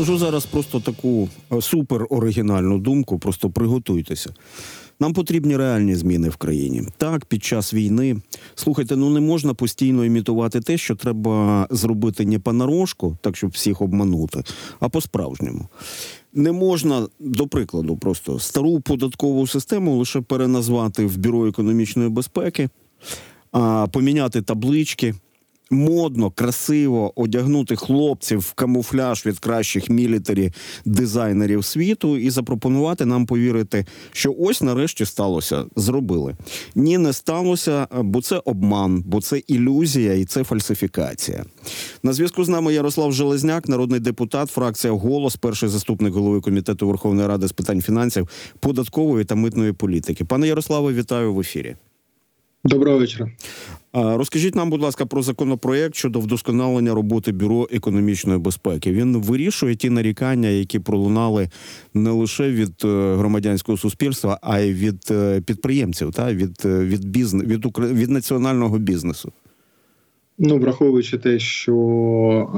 Скажу 0.00 0.18
зараз 0.18 0.46
просто 0.46 0.80
таку 0.80 1.28
е, 1.52 1.60
супер 1.60 2.06
оригінальну 2.10 2.78
думку, 2.78 3.18
просто 3.18 3.50
приготуйтеся. 3.50 4.34
Нам 5.00 5.12
потрібні 5.12 5.56
реальні 5.56 5.94
зміни 5.94 6.28
в 6.28 6.36
країні. 6.36 6.82
Так, 6.96 7.24
під 7.24 7.44
час 7.44 7.74
війни. 7.74 8.16
Слухайте, 8.54 8.96
ну 8.96 9.10
не 9.10 9.20
можна 9.20 9.54
постійно 9.54 10.04
імітувати 10.04 10.60
те, 10.60 10.78
що 10.78 10.96
треба 10.96 11.66
зробити 11.70 12.26
не 12.26 12.38
понарошку, 12.38 13.16
так 13.20 13.36
щоб 13.36 13.50
всіх 13.50 13.80
обманути, 13.80 14.42
а 14.80 14.88
по-справжньому. 14.88 15.68
Не 16.34 16.52
можна, 16.52 17.06
до 17.18 17.46
прикладу, 17.46 17.96
просто 17.96 18.38
стару 18.38 18.80
податкову 18.80 19.46
систему 19.46 19.96
лише 19.96 20.20
переназвати 20.20 21.06
в 21.06 21.16
бюро 21.16 21.46
економічної 21.46 22.08
безпеки, 22.08 22.68
а 23.52 23.86
поміняти 23.92 24.42
таблички. 24.42 25.14
Модно, 25.72 26.30
красиво 26.30 27.12
одягнути 27.20 27.76
хлопців 27.76 28.38
в 28.38 28.52
камуфляж 28.52 29.26
від 29.26 29.38
кращих 29.38 29.90
мілітарі 29.90 30.52
дизайнерів 30.84 31.64
світу 31.64 32.16
і 32.16 32.30
запропонувати 32.30 33.06
нам 33.06 33.26
повірити, 33.26 33.86
що 34.12 34.34
ось 34.38 34.62
нарешті 34.62 35.04
сталося. 35.04 35.64
Зробили. 35.76 36.36
Ні, 36.74 36.98
не 36.98 37.12
сталося, 37.12 37.86
бо 38.02 38.22
це 38.22 38.42
обман, 38.44 39.02
бо 39.06 39.20
це 39.20 39.42
ілюзія 39.46 40.14
і 40.14 40.24
це 40.24 40.44
фальсифікація. 40.44 41.44
На 42.02 42.12
зв'язку 42.12 42.44
з 42.44 42.48
нами 42.48 42.74
Ярослав 42.74 43.12
Железняк, 43.12 43.68
народний 43.68 44.00
депутат, 44.00 44.50
фракція 44.50 44.92
Голос, 44.92 45.36
перший 45.36 45.68
заступник 45.68 46.14
голови 46.14 46.40
комітету 46.40 46.88
Верховної 46.88 47.28
Ради 47.28 47.48
з 47.48 47.52
питань 47.52 47.82
фінансів, 47.82 48.28
податкової 48.60 49.24
та 49.24 49.34
митної 49.34 49.72
політики. 49.72 50.24
Пане 50.24 50.48
Ярославе, 50.48 50.92
вітаю 50.92 51.34
в 51.34 51.40
ефірі. 51.40 51.76
Доброго 52.64 52.98
вечора. 52.98 53.30
Розкажіть 53.92 54.54
нам, 54.54 54.70
будь 54.70 54.82
ласка, 54.82 55.06
про 55.06 55.22
законопроект 55.22 55.94
щодо 55.94 56.20
вдосконалення 56.20 56.94
роботи 56.94 57.32
бюро 57.32 57.68
економічної 57.72 58.38
безпеки. 58.38 58.92
Він 58.92 59.16
вирішує 59.16 59.76
ті 59.76 59.90
нарікання, 59.90 60.48
які 60.48 60.78
пролунали 60.78 61.48
не 61.94 62.10
лише 62.10 62.50
від 62.50 62.72
е, 62.84 63.14
громадянського 63.16 63.78
суспільства, 63.78 64.38
а 64.42 64.58
й 64.58 64.74
від 64.74 64.98
е, 65.10 65.40
підприємців, 65.40 66.12
та 66.12 66.32
від 66.34 66.62
е, 66.64 66.78
від 66.78 67.04
бізнес 67.04 67.46
від 67.46 67.66
від 67.78 68.10
національного 68.10 68.78
бізнесу. 68.78 69.32
Ну, 70.38 70.58
враховуючи 70.58 71.18
те, 71.18 71.38
що 71.38 71.74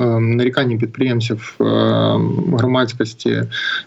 е, 0.01 0.21
нарікання 0.21 0.79
підприємців, 0.79 1.57
е, 1.61 1.65
громадськості, 2.53 3.43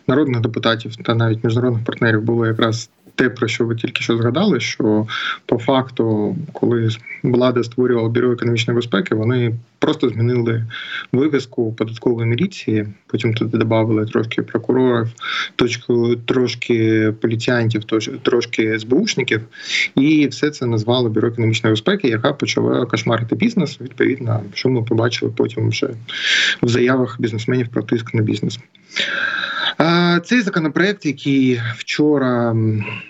народних 0.07 0.41
депутатів 0.41 0.95
та 0.95 1.16
навіть 1.16 1.44
міжнародних 1.44 1.83
партнерів 1.83 2.22
було 2.22 2.45
якраз 2.45 2.89
те, 3.16 3.30
про 3.30 3.47
що 3.47 3.66
ви 3.66 3.75
тільки 3.75 4.03
що 4.03 4.17
згадали, 4.17 4.59
що 4.59 5.08
по 5.45 5.58
факту, 5.58 6.35
коли 6.53 6.89
влада 7.23 7.63
створювала 7.63 8.09
бюро 8.09 8.31
економічної 8.31 8.75
безпеки, 8.75 9.16
вони 9.16 9.55
просто 9.80 10.09
змінили 10.09 10.66
вивіску 11.11 11.73
податкової 11.73 12.27
міліції. 12.27 12.88
Потім 13.07 13.33
туди 13.33 13.57
додали 13.57 14.05
трошки 14.05 14.41
прокурорів, 14.41 15.07
точку 15.55 16.16
трошки 16.16 17.13
поліціянтів, 17.22 17.83
трошки 18.22 18.80
СБУшників, 18.80 19.41
і 19.95 20.27
все 20.27 20.50
це 20.50 20.66
назвали 20.66 21.09
бюро 21.09 21.27
економічної 21.27 21.73
безпеки, 21.73 22.07
яка 22.07 22.33
почала 22.33 22.85
кошмарити 22.85 23.35
бізнес. 23.35 23.81
Відповідно, 23.81 24.41
що 24.53 24.69
ми 24.69 24.83
побачили 24.83 25.31
потім 25.38 25.69
вже 25.69 25.89
в 26.61 26.67
заявах 26.67 27.22
бізнесменів 27.22 27.67
про 27.67 27.83
тиск 27.83 28.13
на 28.13 28.22
бізнес. 28.22 28.59
Цей 30.23 30.41
законопроект, 30.41 31.05
який 31.05 31.61
вчора 31.77 32.55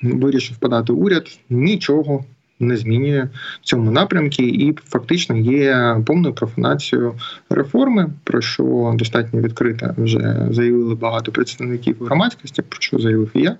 вирішив 0.03 0.57
подати 0.57 0.93
уряд, 0.93 1.39
нічого 1.49 2.25
не 2.59 2.77
змінює 2.77 3.27
в 3.61 3.65
цьому 3.65 3.91
напрямку, 3.91 4.43
і 4.43 4.77
фактично 4.85 5.37
є 5.37 5.97
повною 6.05 6.33
профанацією 6.33 7.15
реформи, 7.49 8.09
про 8.23 8.41
що 8.41 8.93
достатньо 8.95 9.41
відкрито 9.41 9.95
вже 9.97 10.47
заявили 10.51 10.95
багато 10.95 11.31
представників 11.31 11.97
громадськості, 12.01 12.61
про 12.61 12.81
що 12.81 12.99
заявив 12.99 13.31
я. 13.33 13.57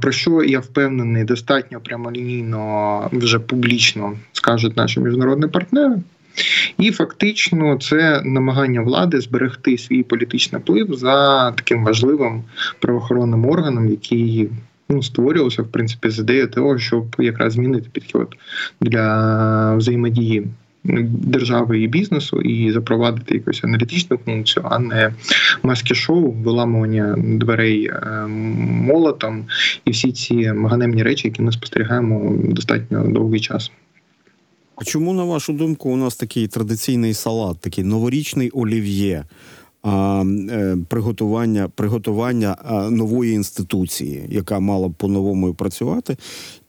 Про 0.00 0.12
що 0.12 0.42
я 0.42 0.60
впевнений, 0.60 1.24
достатньо 1.24 1.80
прямолінійно 1.80 3.08
вже 3.12 3.38
публічно 3.38 4.16
скажуть 4.32 4.76
наші 4.76 5.00
міжнародні 5.00 5.46
партнери. 5.46 5.96
І 6.78 6.90
фактично 6.90 7.78
це 7.80 8.22
намагання 8.24 8.80
влади 8.80 9.20
зберегти 9.20 9.78
свій 9.78 10.02
політичний 10.02 10.62
вплив 10.62 10.94
за 10.94 11.50
таким 11.52 11.84
важливим 11.84 12.42
правоохоронним 12.80 13.46
органом, 13.46 13.88
який 13.88 14.48
ну, 14.88 15.02
створювався 15.02 15.62
в 15.62 15.68
принципі 15.68 16.10
з 16.10 16.18
ідеєю 16.18 16.48
того, 16.48 16.78
щоб 16.78 17.16
якраз 17.18 17.52
змінити 17.52 17.88
підхід 17.92 18.28
для 18.80 19.74
взаємодії 19.76 20.46
держави 20.84 21.80
і 21.80 21.88
бізнесу 21.88 22.40
і 22.40 22.72
запровадити 22.72 23.34
якусь 23.34 23.64
аналітичну 23.64 24.18
функцію, 24.24 24.66
а 24.70 24.78
не 24.78 25.12
маски-шоу, 25.62 26.30
виламування 26.30 27.14
дверей 27.18 27.86
е, 27.86 28.26
молотом 28.86 29.44
і 29.84 29.90
всі 29.90 30.12
ці 30.12 30.44
ганебні 30.44 31.02
речі, 31.02 31.28
які 31.28 31.42
ми 31.42 31.52
спостерігаємо 31.52 32.36
достатньо 32.44 33.06
довгий 33.08 33.40
час. 33.40 33.70
А 34.82 34.84
чому, 34.84 35.12
на 35.12 35.24
вашу 35.24 35.52
думку, 35.52 35.90
у 35.90 35.96
нас 35.96 36.16
такий 36.16 36.48
традиційний 36.48 37.14
салат, 37.14 37.60
такий 37.60 37.84
новорічний 37.84 38.50
олів'є? 38.50 39.24
А, 39.82 40.24
е, 40.50 40.76
приготування 40.88 41.68
приготування 41.68 42.56
а, 42.64 42.90
нової 42.90 43.32
інституції, 43.32 44.26
яка 44.28 44.60
мала 44.60 44.88
б 44.88 44.94
по-новому 44.94 45.54
працювати, 45.54 46.16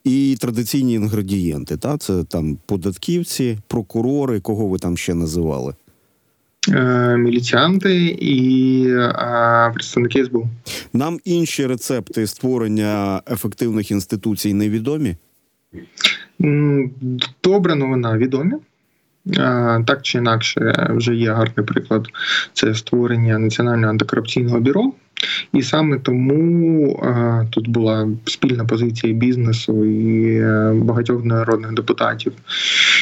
і 0.03 0.37
традиційні 0.39 0.93
інгредієнти. 0.93 1.77
Та 1.77 1.97
це 1.97 2.23
там 2.23 2.57
податківці, 2.65 3.57
прокурори, 3.67 4.39
кого 4.39 4.67
ви 4.67 4.79
там 4.79 4.97
ще 4.97 5.13
називали? 5.13 5.73
Е, 6.69 7.17
Міліціанти 7.17 8.05
і 8.05 8.85
е, 8.89 9.71
представники 9.73 10.25
СБУ. 10.25 10.47
Нам 10.93 11.19
інші 11.25 11.67
рецепти 11.67 12.27
створення 12.27 13.21
ефективних 13.31 13.91
інституцій 13.91 14.53
невідомі. 14.53 15.15
Добра 17.43 17.75
новина 17.75 18.17
відомі. 18.17 18.53
Так 19.85 19.99
чи 20.01 20.17
інакше, 20.17 20.87
вже 20.89 21.15
є 21.15 21.31
гарний 21.31 21.65
приклад. 21.65 22.07
Це 22.53 22.75
створення 22.75 23.37
Національного 23.39 23.89
антикорупційного 23.89 24.59
бюро. 24.59 24.93
І 25.53 25.61
саме 25.61 25.99
тому 25.99 26.99
тут 27.49 27.67
була 27.67 28.09
спільна 28.25 28.65
позиція 28.65 29.13
бізнесу 29.13 29.85
і 29.85 30.37
е, 30.37 30.73
багатьох 30.75 31.25
народних 31.25 31.73
депутатів, 31.73 32.33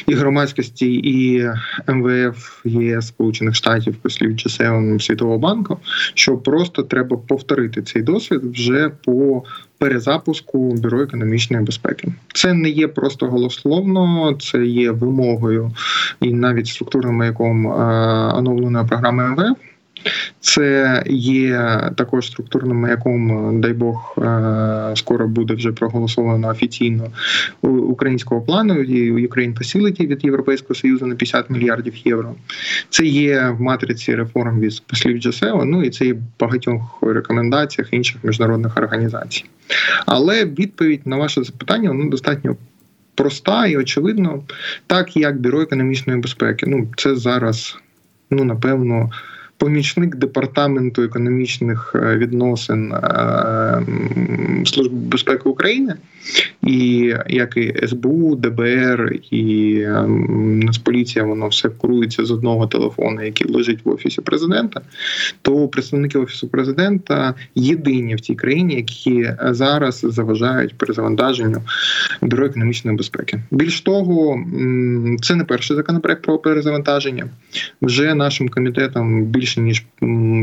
і 0.07 0.13
громадськості, 0.13 0.93
і 0.93 1.49
МВФ 1.87 2.65
ЄС 2.65 3.07
Сполучених 3.07 3.55
Штатів, 3.55 3.95
послів 3.95 4.31
G7 4.31 4.99
Світового 4.99 5.37
банку, 5.37 5.77
що 6.13 6.37
просто 6.37 6.83
треба 6.83 7.17
повторити 7.17 7.81
цей 7.81 8.01
досвід 8.01 8.41
вже 8.43 8.89
по 9.05 9.43
перезапуску 9.81 10.73
бюро 10.73 11.01
економічної 11.01 11.63
безпеки. 11.63 12.07
Це 12.33 12.53
не 12.53 12.69
є 12.69 12.87
просто 12.87 13.27
голословно, 13.27 14.33
це 14.41 14.65
є 14.65 14.91
вимогою 14.91 15.71
і 16.21 16.33
навіть 16.33 16.67
структурним 16.67 17.15
маяком 17.15 17.67
е, 17.67 17.71
оновленої 18.33 18.87
програми 18.87 19.29
МВФ. 19.29 19.70
Це 20.39 21.03
є 21.07 21.81
також 21.95 22.27
структурним 22.27 22.77
маяком, 22.77 23.61
дай 23.61 23.73
Бог, 23.73 24.15
е, 24.17 24.93
скоро 24.95 25.27
буде 25.27 25.53
вже 25.53 25.71
проголосовано 25.71 26.47
офіційно 26.47 27.07
українського 27.61 28.41
плану 28.41 28.81
і 28.81 29.27
Ukraine 29.27 29.57
Facility 29.57 30.07
від 30.07 30.25
Європейського 30.25 30.75
Союзу 30.75 31.05
на 31.05 31.15
50 31.15 31.49
мільярдів 31.49 31.93
євро. 32.07 32.35
Це 32.89 33.05
є 33.05 33.55
в 33.57 33.61
матриці 33.61 34.15
реформ 34.15 34.59
від 34.59 34.83
послів 34.87 35.17
G7, 35.17 35.63
ну 35.65 35.83
і 35.83 35.89
це 35.89 36.05
є 36.05 36.13
в 36.13 36.21
багатьох 36.39 36.99
рекомендаціях 37.01 37.93
інших 37.93 38.23
міжнародних 38.23 38.77
організацій. 38.77 39.45
Але 40.05 40.45
відповідь 40.45 41.07
на 41.07 41.17
ваше 41.17 41.43
запитання 41.43 41.93
ну, 41.93 42.09
достатньо 42.09 42.55
проста 43.15 43.67
і 43.67 43.77
очевидно, 43.77 44.43
так 44.87 45.17
як 45.17 45.41
бюро 45.41 45.61
економічної 45.61 46.19
безпеки. 46.19 46.65
Ну, 46.67 46.87
це 46.97 47.15
зараз, 47.15 47.77
ну 48.29 48.43
напевно, 48.43 49.09
помічник 49.61 50.15
департаменту 50.15 51.03
економічних 51.03 51.95
е, 51.95 52.17
відносин 52.17 52.91
е, 52.91 53.81
Служби 54.65 54.95
безпеки 54.95 55.49
України, 55.49 55.95
і 56.63 57.13
як 57.27 57.57
і 57.57 57.87
СБУ, 57.87 58.35
ДБР 58.35 59.15
і 59.31 59.81
ем, 59.81 60.59
Нацполіція, 60.59 61.25
воно 61.25 61.47
все 61.47 61.69
курується 61.69 62.25
з 62.25 62.31
одного 62.31 62.67
телефону, 62.67 63.25
який 63.25 63.51
лежить 63.51 63.79
в 63.85 63.89
офісі 63.89 64.21
президента. 64.21 64.81
То 65.41 65.67
представники 65.67 66.19
офісу 66.19 66.47
президента 66.47 67.33
єдині 67.55 68.15
в 68.15 68.19
цій 68.19 68.35
країні, 68.35 68.75
які 68.75 69.31
зараз 69.49 70.05
заважають 70.09 70.77
перезавантаженню 70.77 71.61
бюро 72.21 72.45
економічної 72.45 72.97
безпеки. 72.97 73.41
Більш 73.51 73.81
того, 73.81 74.45
це 75.21 75.35
не 75.35 75.43
перший 75.43 75.77
законопроект 75.77 76.21
про 76.21 76.37
перезавантаження. 76.37 77.25
Вже 77.81 78.15
нашим 78.15 78.49
комітетом 78.49 79.25
більше 79.51 79.61
ніж 79.61 79.85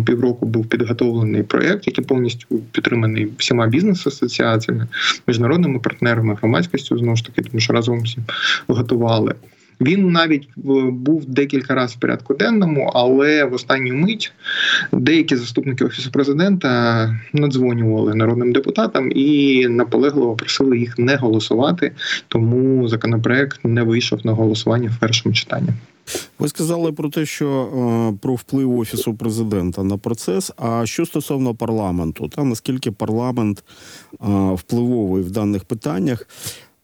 півроку 0.07 0.47
був 0.47 0.67
підготовлений 0.67 1.43
проєкт, 1.43 1.87
який 1.87 2.05
повністю 2.05 2.59
підтриманий 2.73 3.29
всіма 3.39 3.67
бізнес-асоціаціями, 3.67 4.87
міжнародними 5.27 5.79
партнерами, 5.79 6.35
громадськістю 6.35 6.99
знову 6.99 7.17
ж 7.17 7.25
таки, 7.25 7.43
тому 7.43 7.61
що 7.61 7.73
разом 7.73 8.03
всі 8.03 8.19
готували. 8.69 9.35
Він 9.81 10.11
навіть 10.11 10.49
був 10.57 11.25
декілька 11.27 11.75
разів 11.75 11.97
в 11.97 12.01
порядку 12.01 12.35
денному, 12.35 12.91
але 12.95 13.45
в 13.45 13.55
останню 13.55 13.95
мить 13.95 14.33
деякі 14.93 15.37
заступники 15.37 15.85
офісу 15.85 16.11
президента 16.11 17.21
надзвонювали 17.33 18.15
народним 18.15 18.53
депутатам 18.53 19.13
і 19.15 19.67
наполегливо 19.69 20.35
просили 20.35 20.79
їх 20.79 20.99
не 20.99 21.17
голосувати. 21.17 21.93
Тому 22.29 22.89
законопроект 22.89 23.61
не 23.65 23.83
вийшов 23.83 24.27
на 24.27 24.33
голосування 24.33 24.91
в 24.97 25.01
першому 25.01 25.35
читанні. 25.35 25.69
Ви 26.39 26.49
сказали 26.49 26.93
про 26.93 27.09
те, 27.09 27.27
що 27.27 27.49
е, 27.49 28.19
про 28.21 28.35
вплив 28.35 28.79
офісу 28.79 29.15
президента 29.15 29.83
на 29.83 29.97
процес. 29.97 30.53
А 30.57 30.87
що 30.87 31.07
стосовно 31.07 31.55
парламенту, 31.55 32.29
та 32.29 32.45
наскільки 32.45 32.93
парламент 32.93 33.65
е, 34.13 34.17
впливовий 34.55 35.23
в 35.23 35.31
даних 35.31 35.65
питаннях? 35.65 36.27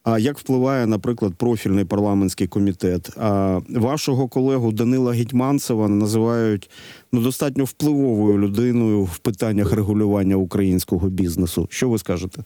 А 0.05 0.19
як 0.19 0.39
впливає, 0.39 0.87
наприклад, 0.87 1.35
профільний 1.35 1.85
парламентський 1.85 2.47
комітет? 2.47 3.11
А 3.17 3.61
вашого 3.69 4.29
колегу 4.29 4.73
Данила 4.73 5.13
Гетьманцева 5.13 5.89
називають 5.89 6.71
ну 7.13 7.21
достатньо 7.21 7.65
впливовою 7.65 8.39
людиною 8.39 9.03
в 9.03 9.19
питаннях 9.19 9.73
регулювання 9.73 10.37
українського 10.37 11.09
бізнесу. 11.09 11.67
Що 11.71 11.89
ви 11.89 11.99
скажете? 11.99 12.45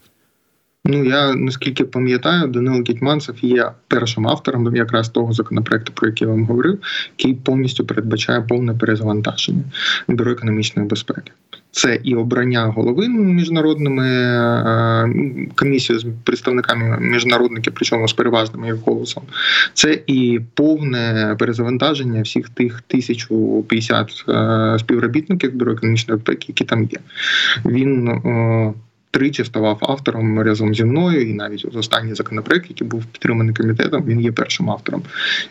Ну 0.85 1.05
я 1.05 1.35
наскільки 1.35 1.85
пам'ятаю, 1.85 2.49
Данило 2.49 2.85
Гетьманцев 2.89 3.35
є 3.43 3.71
першим 3.89 4.29
автором 4.29 4.77
якраз 4.77 5.09
того 5.09 5.33
законопроекту, 5.33 5.93
про 5.93 6.09
який 6.09 6.29
я 6.29 6.35
вам 6.35 6.45
говорив, 6.45 6.79
який 7.19 7.35
повністю 7.35 7.87
передбачає 7.87 8.41
повне 8.41 8.75
перезавантаження 8.75 9.63
бюро 10.09 10.33
економічної 10.33 10.89
безпеки. 10.89 11.33
Це 11.71 12.01
і 12.05 12.15
обрання 12.15 12.67
голови 12.67 13.09
міжнародними 13.09 14.07
е, 14.09 15.49
комісією 15.55 16.01
з 16.01 16.07
представниками 16.25 16.99
міжнародників, 17.01 17.73
причому 17.77 18.09
з 18.09 18.13
переважним 18.13 18.65
їх 18.65 18.75
голосом. 18.75 19.23
Це 19.75 19.99
і 20.07 20.41
повне 20.55 21.37
перезавантаження 21.39 22.23
всіх 22.23 22.49
тих 22.49 22.83
1050 22.89 24.25
е, 24.29 24.77
співробітників 24.79 25.55
бюро 25.55 25.73
економічної 25.73 26.19
безпеки, 26.19 26.45
які 26.49 26.65
там 26.65 26.85
є. 26.85 26.99
Він 27.65 28.09
е, 28.09 28.73
тричі 29.11 29.45
ставав 29.45 29.79
автором 29.81 30.41
разом 30.41 30.75
зі 30.75 30.85
мною, 30.85 31.31
і 31.31 31.35
навіть 31.35 31.77
останній 31.77 32.15
законопроект, 32.15 32.71
який 32.71 32.89
був 32.89 33.05
підтриманий 33.05 33.55
комітетом, 33.55 34.05
він 34.07 34.21
є 34.21 34.33
першим 34.33 34.71
автором. 34.71 35.03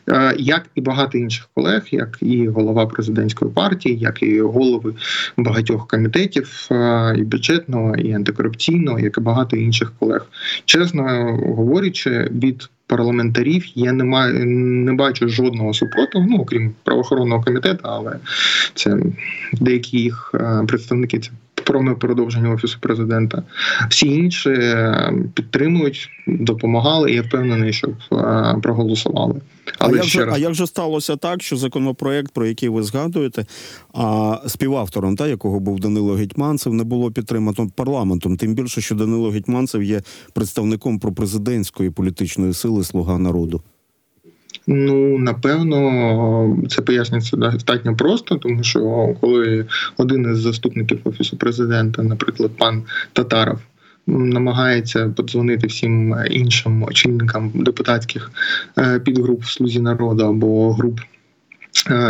Е, 0.10 0.36
як 0.40 0.66
і 0.76 0.82
багато 0.82 1.18
інших 1.18 1.50
колег, 1.54 1.88
як 1.92 2.18
і 2.22 2.48
голова 2.48 2.86
президентської 2.86 3.52
партії, 3.52 3.98
як 3.98 4.24
і 4.24 4.42
голови 4.42 4.94
багатьох 5.38 5.88
комітетів 5.88 6.68
е, 6.72 7.16
і 7.18 7.24
бюджетного, 7.24 7.96
і 7.96 8.14
антикорупційного, 8.14 9.00
як 9.00 9.18
і 9.18 9.22
багато 9.22 9.58
інших 9.58 9.94
колег, 10.00 10.26
чесно 10.66 11.04
говорячи, 11.58 12.30
від 12.32 12.70
Парламентарів 12.88 13.66
я 13.76 13.92
не 13.92 14.04
маю 14.04 14.46
не 14.46 14.94
бачу 14.94 15.30
жодного 15.30 15.74
супротиву, 15.74 16.26
ну 16.30 16.38
окрім 16.38 16.74
правоохоронного 16.84 17.44
комітету, 17.44 17.80
але 17.84 18.16
це 18.74 18.98
деякі 19.54 19.98
їх 19.98 20.32
е, 20.34 20.64
представники 20.68 21.20
це 21.20 21.32
про 21.68 21.96
продовження 21.96 22.50
офісу 22.50 22.78
президента. 22.82 23.44
Всі 23.90 24.08
інші 24.08 24.50
е, 24.50 25.14
підтримують, 25.34 26.10
допомагали. 26.28 27.12
і 27.12 27.16
Я 27.16 27.22
впевнений, 27.22 27.74
щоб 27.74 27.94
е, 28.12 28.56
проголосували. 28.64 29.42
Але 29.80 29.94
а 29.94 29.96
як, 29.96 30.06
ще 30.06 30.20
же, 30.20 30.26
раз... 30.26 30.36
а 30.36 30.38
як 30.38 30.54
же 30.54 30.68
сталося 30.68 31.16
так, 31.16 31.44
що 31.44 31.58
законопроект, 31.58 32.34
про 32.34 32.46
який 32.46 32.70
ви 32.70 32.84
згадуєте, 32.84 33.46
а 33.94 34.38
співавтором, 34.48 35.16
та 35.16 35.28
якого 35.28 35.60
був 35.60 35.80
Данило 35.80 36.14
Гетьманцев, 36.14 36.74
не 36.74 36.84
було 36.84 37.12
підтримано 37.12 37.70
парламентом? 37.76 38.38
Тим 38.38 38.56
більше, 38.56 38.82
що 38.82 38.96
Данило 38.96 39.30
Гетьманцев 39.30 39.84
є 39.84 40.02
представником 40.34 41.00
пропрезидентської 41.00 41.90
політичної 41.90 42.54
сили 42.54 42.84
Слуга 42.84 43.18
народу. 43.18 43.62
Ну 44.68 45.18
напевно, 45.18 46.58
це 46.70 46.82
пояснюється 46.82 47.38
достатньо 47.38 47.96
просто, 47.96 48.36
тому 48.36 48.64
що 48.64 49.10
коли 49.22 49.66
один 49.98 50.32
із 50.32 50.38
заступників 50.38 51.00
офісу 51.04 51.38
президента, 51.38 52.04
наприклад, 52.04 52.52
пан 52.58 52.84
Татаров. 53.14 53.60
Намагається 54.08 55.14
подзвонити 55.16 55.68
всім 55.68 56.16
іншим 56.32 56.84
очільникам 56.84 57.52
депутатських 57.56 58.32
е, 58.78 59.00
підгруп 59.00 59.44
в 59.44 59.52
слузі 59.52 59.80
народу 59.80 60.24
або 60.24 60.74
груп 60.74 61.00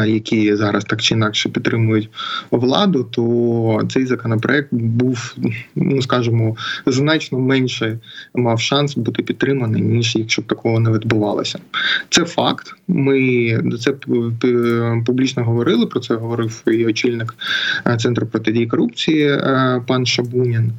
які 0.08 0.56
зараз 0.56 0.84
так 0.84 1.02
чи 1.02 1.14
інакше 1.14 1.50
підтримують 1.50 2.10
владу, 2.52 3.04
то 3.04 3.82
цей 3.90 4.06
законопроект 4.06 4.68
був, 4.72 5.36
ну 5.76 6.02
скажімо, 6.02 6.56
значно 6.86 7.40
менше 7.40 8.00
мав 8.36 8.60
шанс 8.60 8.96
бути 8.96 9.24
підтриманий, 9.24 9.82
ніж 9.82 10.16
якщо 10.16 10.42
б 10.42 10.46
такого 10.46 10.80
не 10.80 10.92
відбувалося. 10.92 11.60
Це 12.10 12.26
факт. 12.26 12.74
Ми 12.88 13.60
до 13.64 13.78
це 13.78 13.94
публічно 15.06 15.44
говорили. 15.44 15.86
Про 15.86 16.00
це 16.00 16.16
говорив 16.16 16.64
і 16.68 16.86
очільник 16.86 17.36
е, 17.88 17.98
центру 17.98 18.28
протидії 18.28 18.68
корупції 18.68 19.28
е, 19.28 19.82
пан 19.88 20.06
Шабунін. 20.06 20.72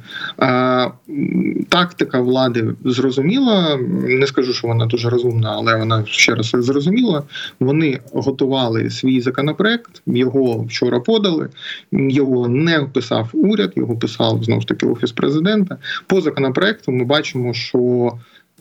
Тактика 1.69 2.21
влади 2.21 2.73
зрозуміла. 2.85 3.79
Не 4.07 4.27
скажу, 4.27 4.53
що 4.53 4.67
вона 4.67 4.85
дуже 4.85 5.09
розумна, 5.09 5.53
але 5.57 5.75
вона 5.75 6.03
ще 6.05 6.35
раз 6.35 6.51
зрозуміла. 6.53 7.23
Вони 7.59 7.99
готували 8.13 8.78
свій 8.89 9.21
законопроект. 9.21 10.01
Його 10.05 10.63
вчора 10.63 10.99
подали. 10.99 11.49
Його 11.91 12.47
не 12.47 12.79
писав 12.79 13.29
уряд, 13.33 13.73
його 13.75 13.97
писав 13.97 14.43
знову 14.43 14.61
ж 14.61 14.67
таки 14.67 14.85
офіс 14.85 15.11
президента. 15.11 15.77
По 16.07 16.21
законопроекту 16.21 16.91
ми 16.91 17.05
бачимо, 17.05 17.53
що 17.53 18.11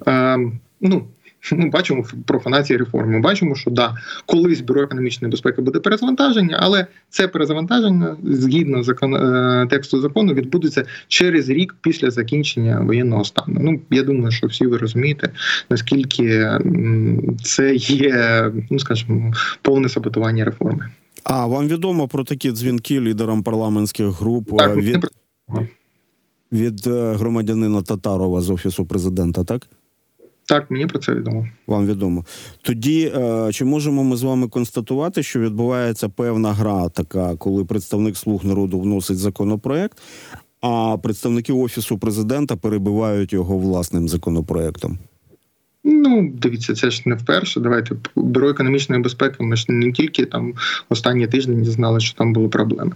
е, 0.06 0.38
ну. 0.80 1.04
Ми 1.52 1.68
бачимо 1.68 2.04
профанації 2.26 2.76
реформи. 2.76 3.12
Ми 3.12 3.20
бачимо, 3.20 3.54
що 3.54 3.70
да, 3.70 3.96
колись 4.26 4.60
бюро 4.60 4.82
економічної 4.82 5.30
безпеки 5.30 5.62
буде 5.62 5.80
перезавантаження, 5.80 6.58
але 6.60 6.86
це 7.08 7.28
перезавантаження 7.28 8.16
згідно 8.24 8.82
закон 8.82 9.14
е, 9.14 9.66
тексту 9.70 10.00
закону 10.00 10.34
відбудеться 10.34 10.84
через 11.08 11.48
рік 11.48 11.76
після 11.80 12.10
закінчення 12.10 12.80
воєнного 12.80 13.24
стану. 13.24 13.60
Ну 13.62 13.80
я 13.90 14.02
думаю, 14.02 14.30
що 14.30 14.46
всі 14.46 14.66
ви 14.66 14.76
розумієте, 14.76 15.30
наскільки 15.70 16.50
це 17.42 17.74
є, 17.74 18.44
ну 18.70 18.78
скажімо, 18.78 19.32
повне 19.62 19.88
саботування 19.88 20.44
реформи. 20.44 20.90
А 21.24 21.46
вам 21.46 21.68
відомо 21.68 22.08
про 22.08 22.24
такі 22.24 22.52
дзвінки 22.52 23.00
лідерам 23.00 23.42
парламентських 23.42 24.06
груп 24.06 24.58
так, 24.58 24.76
від, 24.76 25.06
від 26.52 26.86
е, 26.86 27.12
громадянина 27.12 27.82
Татарова 27.82 28.40
з 28.40 28.50
офісу 28.50 28.86
президента, 28.86 29.44
так? 29.44 29.66
Так, 30.48 30.70
мені 30.70 30.86
про 30.86 30.98
це 30.98 31.14
відомо. 31.14 31.48
Вам 31.66 31.86
відомо. 31.86 32.24
Тоді 32.62 33.12
е, 33.16 33.52
чи 33.52 33.64
можемо 33.64 34.04
ми 34.04 34.16
з 34.16 34.22
вами 34.22 34.48
констатувати, 34.48 35.22
що 35.22 35.40
відбувається 35.40 36.08
певна 36.08 36.52
гра, 36.52 36.88
така, 36.88 37.36
коли 37.36 37.64
представник 37.64 38.16
слуг 38.16 38.44
народу 38.44 38.80
вносить 38.80 39.18
законопроект, 39.18 39.98
а 40.60 40.96
представники 41.02 41.52
офісу 41.52 41.98
президента 41.98 42.56
перебивають 42.56 43.32
його 43.32 43.58
власним 43.58 44.08
законопроектом? 44.08 44.98
Ну, 46.00 46.32
дивіться, 46.34 46.74
це 46.74 46.90
ж 46.90 47.02
не 47.04 47.14
вперше. 47.14 47.60
Давайте 47.60 47.94
бюро 48.16 48.48
економічної 48.48 49.02
безпеки. 49.02 49.36
Ми 49.42 49.56
ж 49.56 49.64
не 49.68 49.92
тільки 49.92 50.24
там 50.24 50.54
останні 50.88 51.26
тижні 51.26 51.56
не 51.56 51.64
знали, 51.64 52.00
що 52.00 52.18
там 52.18 52.32
були 52.32 52.48
проблеми. 52.48 52.92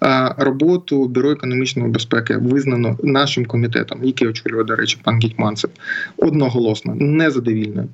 А 0.00 0.34
роботу 0.38 1.08
бюро 1.08 1.30
економічної 1.30 1.88
безпеки 1.88 2.36
визнано 2.36 2.98
нашим 3.02 3.46
комітетом, 3.46 4.04
який 4.04 4.28
очолює, 4.28 4.64
до 4.64 4.76
речі, 4.76 4.98
пан 5.04 5.18
Гітьманцев, 5.18 5.70
одноголосно 6.16 6.94
незадовільною. 6.94 7.88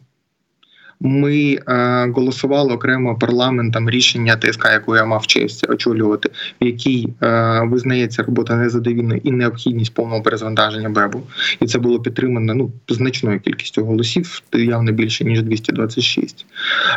Ми 1.01 1.59
е, 1.69 2.07
голосували 2.15 2.75
окремо 2.75 3.19
парламентом 3.19 3.91
рішення 3.91 4.37
ТСК, 4.37 4.65
яку 4.65 4.97
я 4.97 5.05
мав 5.05 5.27
честь 5.27 5.71
очолювати, 5.71 6.31
в 6.61 6.65
якій 6.65 7.09
е, 7.23 7.61
визнається 7.65 8.23
робота 8.23 8.57
незадовільною 8.57 9.21
і 9.25 9.31
необхідність 9.31 9.95
повного 9.95 10.23
перезавантаження 10.23 10.89
БЕБу. 10.89 11.23
І 11.61 11.67
це 11.67 11.79
було 11.79 12.01
підтримано 12.01 12.55
ну 12.55 12.73
значною 12.89 13.41
кількістю 13.41 13.85
голосів, 13.85 14.43
явно 14.53 14.93
більше 14.93 15.25
ніж 15.25 15.43
226. 15.43 16.47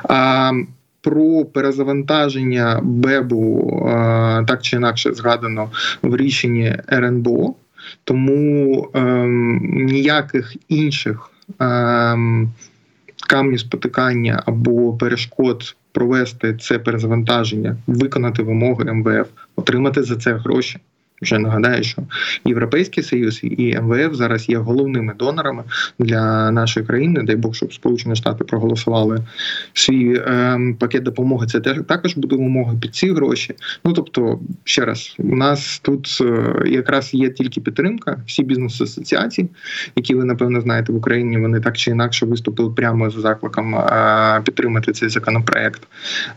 А 0.04 0.52
про 1.02 1.46
перезавантаження 1.46 2.80
БЕБу 2.84 3.74
е, 3.88 4.46
так 4.48 4.62
чи 4.62 4.76
інакше 4.76 5.14
згадано 5.14 5.70
в 6.02 6.16
рішенні 6.16 6.76
РНБО, 6.92 7.56
тому 8.04 8.88
е, 8.96 9.02
ніяких 9.62 10.56
інших. 10.70 11.32
Е, 11.62 12.18
камні 13.22 13.58
спотикання 13.58 14.44
або 14.46 14.94
перешкод 14.94 15.76
провести 15.92 16.58
це 16.58 16.80
перезавантаження, 16.80 17.78
виконати 17.88 18.44
вимоги 18.44 18.94
МВФ, 18.94 19.28
отримати 19.56 20.04
за 20.04 20.16
це 20.16 20.34
гроші. 20.34 20.80
Вже 21.22 21.40
нагадаю, 21.40 21.84
що 21.84 22.02
Європейський 22.46 23.04
Союз 23.04 23.40
і 23.44 23.80
МВФ 23.82 24.16
зараз 24.16 24.50
є 24.50 24.58
головними 24.58 25.14
донорами 25.20 25.64
для 26.00 26.52
нашої 26.52 26.86
країни. 26.86 27.24
Дай 27.24 27.36
Бог, 27.36 27.56
щоб 27.56 27.74
Сполучені 27.74 28.16
Штати 28.16 28.44
проголосували 28.44 29.24
свій 29.74 30.16
е, 30.16 30.60
пакет 30.80 31.04
допомоги. 31.04 31.48
Це 31.48 31.60
теж 31.60 31.78
також 31.88 32.18
буде 32.18 32.36
умови 32.36 32.78
під 32.82 32.96
ці 32.96 33.12
гроші. 33.12 33.56
Ну 33.86 33.94
тобто, 33.94 34.40
ще 34.64 34.86
раз, 34.86 35.16
у 35.20 35.36
нас 35.36 35.80
тут 35.80 36.18
е, 36.22 36.54
якраз 36.70 37.14
є 37.14 37.30
тільки 37.30 37.62
підтримка, 37.62 38.18
всі 38.28 38.44
бізнес-асоціації, 38.44 39.50
які 39.96 40.16
ви 40.16 40.24
напевно 40.24 40.62
знаєте 40.62 40.94
в 40.94 40.96
Україні. 40.96 41.38
Вони 41.38 41.60
так 41.60 41.78
чи 41.78 41.92
інакше 41.92 42.26
виступили 42.26 42.74
прямо 42.74 43.10
з 43.10 43.20
закликом 43.20 43.76
е, 43.76 44.42
підтримати 44.46 44.92
цей 44.92 45.10
законопроект. 45.10 45.82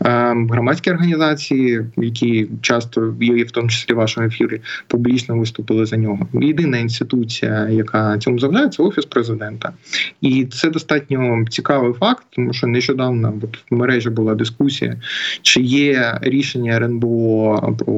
Е, 0.05 0.35
громадські 0.49 0.91
організації, 0.91 1.85
які 1.97 2.47
часто 2.61 3.15
є 3.21 3.43
в 3.43 3.51
тому 3.51 3.69
числі 3.69 3.93
в 3.93 3.97
вашому 3.97 4.27
ефірі, 4.27 4.61
публічно 4.87 5.37
виступили 5.37 5.85
за 5.85 5.97
нього. 5.97 6.27
Єдина 6.33 6.77
інституція, 6.77 7.69
яка 7.69 8.17
цьому 8.17 8.39
заважає, 8.39 8.69
це 8.69 8.83
офіс 8.83 9.05
президента, 9.05 9.73
і 10.21 10.45
це 10.45 10.69
достатньо 10.69 11.45
цікавий 11.49 11.93
факт, 11.93 12.23
тому 12.29 12.53
що 12.53 12.67
нещодавно 12.67 13.33
от 13.43 13.57
в 13.71 13.75
мережі 13.75 14.09
була 14.09 14.35
дискусія, 14.35 14.97
чи 15.41 15.61
є 15.61 16.19
рішення 16.21 16.73
РНБО 16.73 17.75
про 17.87 17.95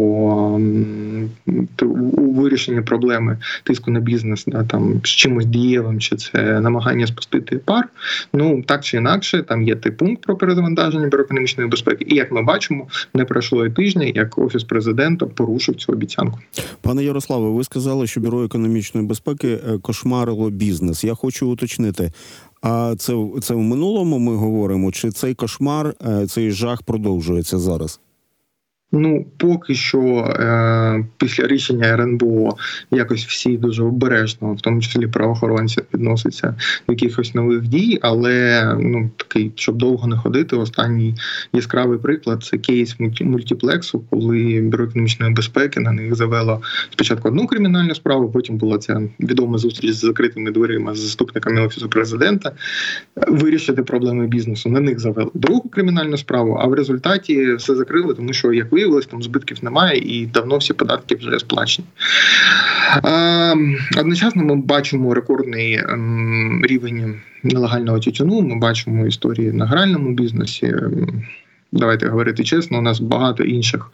у 2.17 2.31
вирішенні 2.33 2.81
проблеми 2.81 3.37
тиску 3.63 3.91
на 3.91 3.99
бізнес, 3.99 4.43
да, 4.47 4.63
там 4.63 5.01
з 5.03 5.09
чимось 5.09 5.45
дієвим, 5.45 5.99
чи 5.99 6.15
це 6.15 6.59
намагання 6.61 7.07
спустити 7.07 7.57
пар. 7.57 7.87
Ну 8.33 8.63
так 8.67 8.83
чи 8.83 8.97
інакше, 8.97 9.43
там 9.43 9.63
є 9.63 9.75
той 9.75 9.91
пункт 9.91 10.23
про 10.23 10.35
перезавантаження 10.35 11.07
бюро 11.07 11.23
економічної 11.23 11.69
безпеки, 11.69 12.05
і 12.09 12.15
як 12.15 12.31
ми 12.31 12.43
бачимо, 12.43 12.87
не 13.13 13.25
пройшло 13.25 13.65
і 13.65 13.69
тижня, 13.69 14.05
як 14.15 14.37
офіс 14.37 14.63
президента 14.63 15.25
порушив 15.25 15.75
цю 15.75 15.91
обіцянку. 15.91 16.39
Пане 16.81 17.03
Ярославе, 17.03 17.49
ви 17.49 17.63
сказали, 17.63 18.07
що 18.07 18.21
бюро 18.21 18.43
економічної 18.43 19.07
безпеки 19.07 19.47
е, 19.47 19.77
кошмарило 19.77 20.49
бізнес. 20.49 21.03
Я 21.03 21.15
хочу 21.15 21.51
уточнити. 21.51 22.11
А 22.61 22.95
це 22.97 23.27
це 23.41 23.53
в 23.53 23.59
минулому 23.59 24.19
ми 24.19 24.35
говоримо? 24.35 24.91
Чи 24.91 25.11
цей 25.11 25.33
кошмар, 25.33 25.95
е, 26.07 26.27
цей 26.27 26.51
жах 26.51 26.83
продовжується 26.83 27.59
зараз? 27.59 27.99
Ну, 28.91 29.25
поки 29.37 29.75
що 29.75 29.99
е, 29.99 31.05
після 31.17 31.47
рішення 31.47 31.87
РНБО 31.87 32.57
якось 32.91 33.25
всі 33.25 33.57
дуже 33.57 33.83
обережно, 33.83 34.53
в 34.53 34.61
тому 34.61 34.81
числі 34.81 35.07
правоохоронці, 35.07 35.81
відносяться 35.93 36.55
до 36.87 36.93
якихось 36.93 37.35
нових 37.35 37.61
дій, 37.61 37.99
але 38.01 38.63
ну 38.79 39.09
такий, 39.17 39.51
щоб 39.55 39.75
довго 39.75 40.07
не 40.07 40.17
ходити, 40.17 40.55
останній 40.55 41.15
яскравий 41.53 41.99
приклад 41.99 42.43
це 42.43 42.57
кейс 42.57 42.95
мультиплексу, 43.19 44.03
коли 44.09 44.61
бюро 44.61 44.85
економічної 44.85 45.33
безпеки 45.33 45.79
на 45.79 45.91
них 45.91 46.15
завело 46.15 46.61
спочатку 46.91 47.27
одну 47.27 47.47
кримінальну 47.47 47.95
справу, 47.95 48.31
потім 48.31 48.57
була 48.57 48.77
ця 48.77 49.01
відома 49.19 49.57
зустріч 49.57 49.91
з 49.91 49.99
закритими 49.99 50.51
дверима 50.51 50.93
з 50.95 50.99
заступниками 50.99 51.61
офісу 51.61 51.89
президента. 51.89 52.51
Вирішити 53.27 53.83
проблеми 53.83 54.27
бізнесу. 54.27 54.69
На 54.69 54.79
них 54.79 54.99
завели 54.99 55.31
другу 55.33 55.69
кримінальну 55.69 56.17
справу, 56.17 56.57
а 56.61 56.67
в 56.67 56.73
результаті 56.73 57.53
все 57.53 57.75
закрили, 57.75 58.13
тому 58.13 58.33
що 58.33 58.53
як 58.53 58.76
виявилось, 58.77 59.05
там 59.05 59.23
збитків 59.23 59.57
немає 59.61 59.99
і 59.99 60.25
давно 60.25 60.57
всі 60.57 60.73
податки 60.73 61.15
вже 61.15 61.39
сплачені. 61.39 61.87
Одночасно 63.99 64.43
ми 64.43 64.55
бачимо 64.55 65.13
рекордний 65.13 65.73
ем, 65.73 66.61
рівень 66.63 67.15
нелегального 67.43 67.99
тютюну. 67.99 68.41
Ми 68.41 68.59
бачимо 68.59 69.07
історії 69.07 69.51
на 69.51 69.65
гральному 69.65 70.13
бізнесі. 70.13 70.75
Давайте 71.71 72.07
говорити 72.07 72.43
чесно, 72.43 72.79
у 72.79 72.81
нас 72.81 72.99
багато 72.99 73.43
інших 73.43 73.91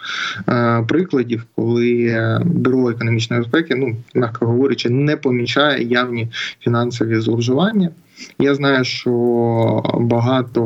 е, 0.49 0.85
прикладів, 0.87 1.43
коли 1.55 2.17
бюро 2.45 2.89
економічної 2.89 3.41
безпеки, 3.41 3.75
ну 3.75 3.95
м'яко 4.15 4.45
говорячи, 4.45 4.89
не 4.89 5.17
помічає 5.17 5.83
явні 5.83 6.27
фінансові 6.59 7.19
зловживання. 7.19 7.89
Я 8.39 8.55
знаю, 8.55 8.83
що 8.83 9.11
багато 9.99 10.63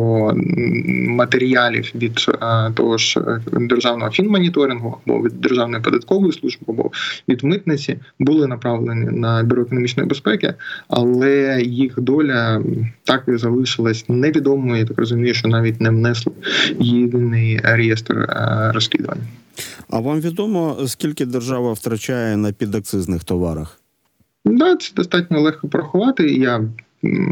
матеріалів 1.07 1.91
від 1.95 2.25
е, 2.41 2.71
того 2.73 2.97
ж 2.97 3.19
е, 3.19 3.41
державного 3.59 4.11
фінмоніторингу 4.11 4.97
або 5.05 5.21
від 5.21 5.41
державної 5.41 5.83
податкової 5.83 6.33
служби, 6.33 6.65
або 6.67 6.91
від 7.29 7.43
митниці 7.43 7.99
були 8.19 8.47
направлені 8.47 9.05
на 9.05 9.43
бюро 9.43 9.61
економічної 9.61 10.09
безпеки, 10.09 10.53
але 10.87 11.61
їх 11.61 11.99
доля 11.99 12.61
так 13.03 13.23
і 13.27 13.37
залишилась 13.37 14.05
невідомою. 14.09 14.79
Я 14.79 14.85
так 14.85 14.97
розумію, 14.97 15.33
що 15.33 15.47
навіть 15.47 15.81
не 15.81 15.89
внесли 15.89 16.33
єдиний 16.79 17.59
реєстр 17.63 18.17
е, 18.17 18.71
розслідування. 18.73 19.23
А 19.89 19.99
вам 19.99 20.21
відомо 20.21 20.77
скільки 20.87 21.25
держава 21.25 21.73
втрачає 21.73 22.37
на 22.37 22.51
підакцизних 22.51 23.23
товарах? 23.23 23.81
Да, 24.45 24.75
це 24.75 24.93
достатньо 24.95 25.41
легко 25.41 25.67
порахувати. 25.67 26.29
Я 26.29 26.61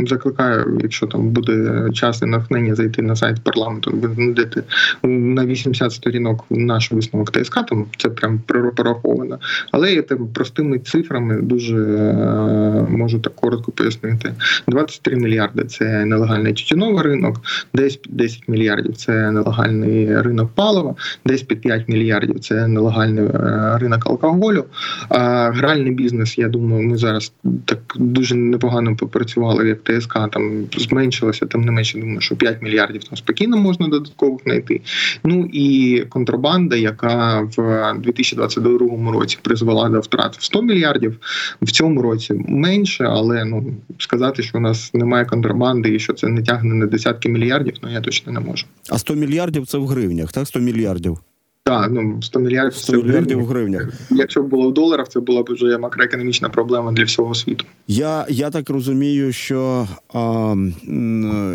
Закликаю, 0.07 0.79
якщо 0.81 1.07
там 1.07 1.29
буде 1.29 1.89
час 1.93 2.21
і 2.21 2.25
натхнення 2.25 2.75
зайти 2.75 3.01
на 3.01 3.15
сайт 3.15 3.43
парламенту, 3.43 3.93
знайдете 4.15 4.63
на 5.03 5.45
80 5.45 5.91
сторінок 5.91 6.45
наш 6.49 6.91
висновок 6.91 7.31
ТСК, 7.31 7.65
там 7.65 7.85
це 7.97 8.09
прям 8.09 8.39
пораховано. 8.75 9.39
Але 9.71 9.93
я 9.93 10.01
там 10.01 10.27
простими 10.27 10.79
цифрами 10.79 11.41
дуже 11.41 11.77
е, 11.77 12.87
можу 12.89 13.19
так 13.19 13.35
коротко 13.35 13.71
пояснити: 13.71 14.33
23 14.67 15.15
мільярди 15.15 15.63
це 15.63 16.05
нелегальний 16.05 16.53
тютюновий 16.53 17.03
ринок, 17.03 17.41
десь 17.73 17.99
10 18.09 18.47
мільярдів 18.47 18.95
це 18.95 19.31
нелегальний 19.31 20.21
ринок 20.21 20.51
палива, 20.55 20.95
десь 21.25 21.41
під 21.41 21.61
5 21.61 21.87
мільярдів 21.89 22.39
це 22.39 22.67
нелегальний 22.67 23.25
е, 23.25 23.77
ринок 23.79 24.07
алкоголю. 24.07 24.65
А 25.09 25.51
гральний 25.51 25.91
бізнес, 25.91 26.37
я 26.37 26.47
думаю, 26.47 26.87
ми 26.87 26.97
зараз 26.97 27.33
так 27.65 27.79
дуже 27.95 28.35
непогано 28.35 28.95
попрацювали 28.95 29.54
як 29.63 29.83
ТСК 29.83 30.13
там 30.13 30.65
зменшилося, 30.77 31.45
тим 31.45 31.61
не 31.61 31.71
менше 31.71 31.99
думаю, 31.99 32.21
що 32.21 32.35
5 32.35 32.61
мільярдів 32.61 33.03
там 33.03 33.17
спокійно 33.17 33.57
можна 33.57 33.87
додатково 33.87 34.39
знайти. 34.43 34.81
Ну 35.23 35.49
і 35.53 35.99
контрабанда, 36.09 36.75
яка 36.75 37.41
в 37.57 37.93
2022 37.99 39.11
році 39.11 39.37
призвела 39.41 39.89
до 39.89 39.99
втрат 39.99 40.37
в 40.37 40.43
100 40.43 40.61
мільярдів, 40.61 41.19
в 41.61 41.71
цьому 41.71 42.01
році 42.01 42.33
менше, 42.47 43.03
але 43.03 43.45
ну 43.45 43.73
сказати, 43.97 44.43
що 44.43 44.57
у 44.57 44.61
нас 44.61 44.93
немає 44.93 45.25
контрабанди 45.25 45.95
і 45.95 45.99
що 45.99 46.13
це 46.13 46.27
не 46.27 46.43
тягне 46.43 46.75
на 46.75 46.85
десятки 46.85 47.29
мільярдів, 47.29 47.73
ну 47.83 47.91
я 47.91 48.01
точно 48.01 48.33
не 48.33 48.39
можу. 48.39 48.65
А 48.89 48.97
100 48.97 49.13
мільярдів 49.15 49.65
це 49.65 49.77
в 49.77 49.87
гривнях, 49.87 50.31
так 50.31 50.47
100 50.47 50.59
мільярдів. 50.59 51.19
Так, 51.67 51.91
ну 51.91 52.21
100 52.21 52.39
мільярдів 52.39 52.75
100 52.75 52.93
мільярдів 52.93 53.39
в 53.41 53.45
гривнях. 53.45 53.89
Якщо 54.11 54.43
б 54.43 54.47
було 54.47 54.69
в 54.69 54.73
доларах, 54.73 55.09
це 55.09 55.19
була 55.19 55.43
б 55.43 55.49
вже 55.49 55.77
макроекономічна 55.77 56.49
проблема 56.49 56.91
для 56.91 57.03
всього 57.03 57.35
світу. 57.35 57.65
Я 57.87 58.25
я 58.29 58.49
так 58.49 58.69
розумію, 58.69 59.33
що 59.33 59.87
а, 60.13 60.55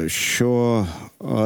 що 0.07 0.87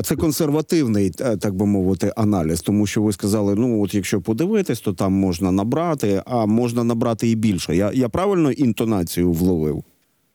це 0.05 0.17
консервативний, 0.17 1.13
е, 1.21 1.37
так 1.37 1.55
би 1.55 1.67
мовити, 1.67 2.13
аналіз, 2.17 2.61
тому 2.63 2.87
що 2.87 3.03
ви 3.03 3.13
сказали: 3.13 3.55
ну 3.55 3.83
от 3.83 3.95
якщо 3.95 4.21
подивитись, 4.21 4.81
то 4.81 4.93
там 4.93 5.13
можна 5.13 5.53
набрати, 5.53 6.23
а 6.27 6.47
можна 6.47 6.85
набрати 6.85 7.29
і 7.29 7.35
більше. 7.35 7.77
Я, 7.77 7.91
Я 7.95 8.09
правильно 8.09 8.51
інтонацію 8.51 9.33
вловив? 9.33 9.85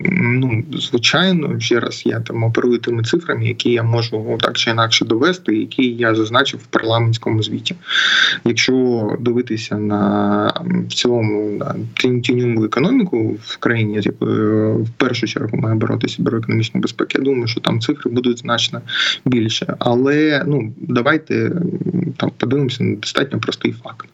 Ну, 0.01 0.63
звичайно, 0.73 1.59
ще 1.59 1.79
раз 1.79 2.05
я 2.05 2.19
там 2.21 2.43
оперую 2.43 2.79
тими 2.79 3.03
цифрами, 3.03 3.47
які 3.47 3.71
я 3.71 3.83
можу 3.83 4.37
так 4.41 4.57
чи 4.57 4.69
інакше 4.69 5.05
довести, 5.05 5.55
які 5.55 5.83
я 5.83 6.15
зазначив 6.15 6.59
в 6.59 6.65
парламентському 6.65 7.43
звіті. 7.43 7.75
Якщо 8.45 9.17
дивитися 9.19 9.77
на 9.77 10.53
в 10.89 10.93
цілому 10.93 11.51
на 11.51 11.75
тіньову 11.95 12.65
економіку 12.65 13.37
в 13.41 13.57
країні, 13.57 14.01
з 14.01 14.05
якою 14.05 14.75
в 14.75 14.89
першу 14.89 15.27
чергу 15.27 15.57
має 15.57 15.75
боротися 15.75 16.23
бюро 16.23 16.37
економічної 16.37 16.81
безпеки, 16.81 17.17
я 17.17 17.23
думаю, 17.23 17.47
що 17.47 17.61
там 17.61 17.81
цифри 17.81 18.11
будуть 18.11 18.39
значно 18.39 18.81
більше. 19.25 19.75
Але 19.79 20.43
ну 20.47 20.73
давайте 20.77 21.51
там 22.17 22.31
подивимося 22.37 22.83
на 22.83 22.95
достатньо 22.95 23.39
простий 23.39 23.71
факт: 23.83 24.09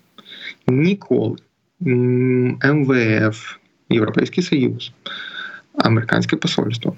ніколи 0.67 1.35
МВФ, 1.79 3.55
Європейський 3.89 4.43
Союз 4.43 4.91
американське 5.77 6.35
посольство, 6.35 6.95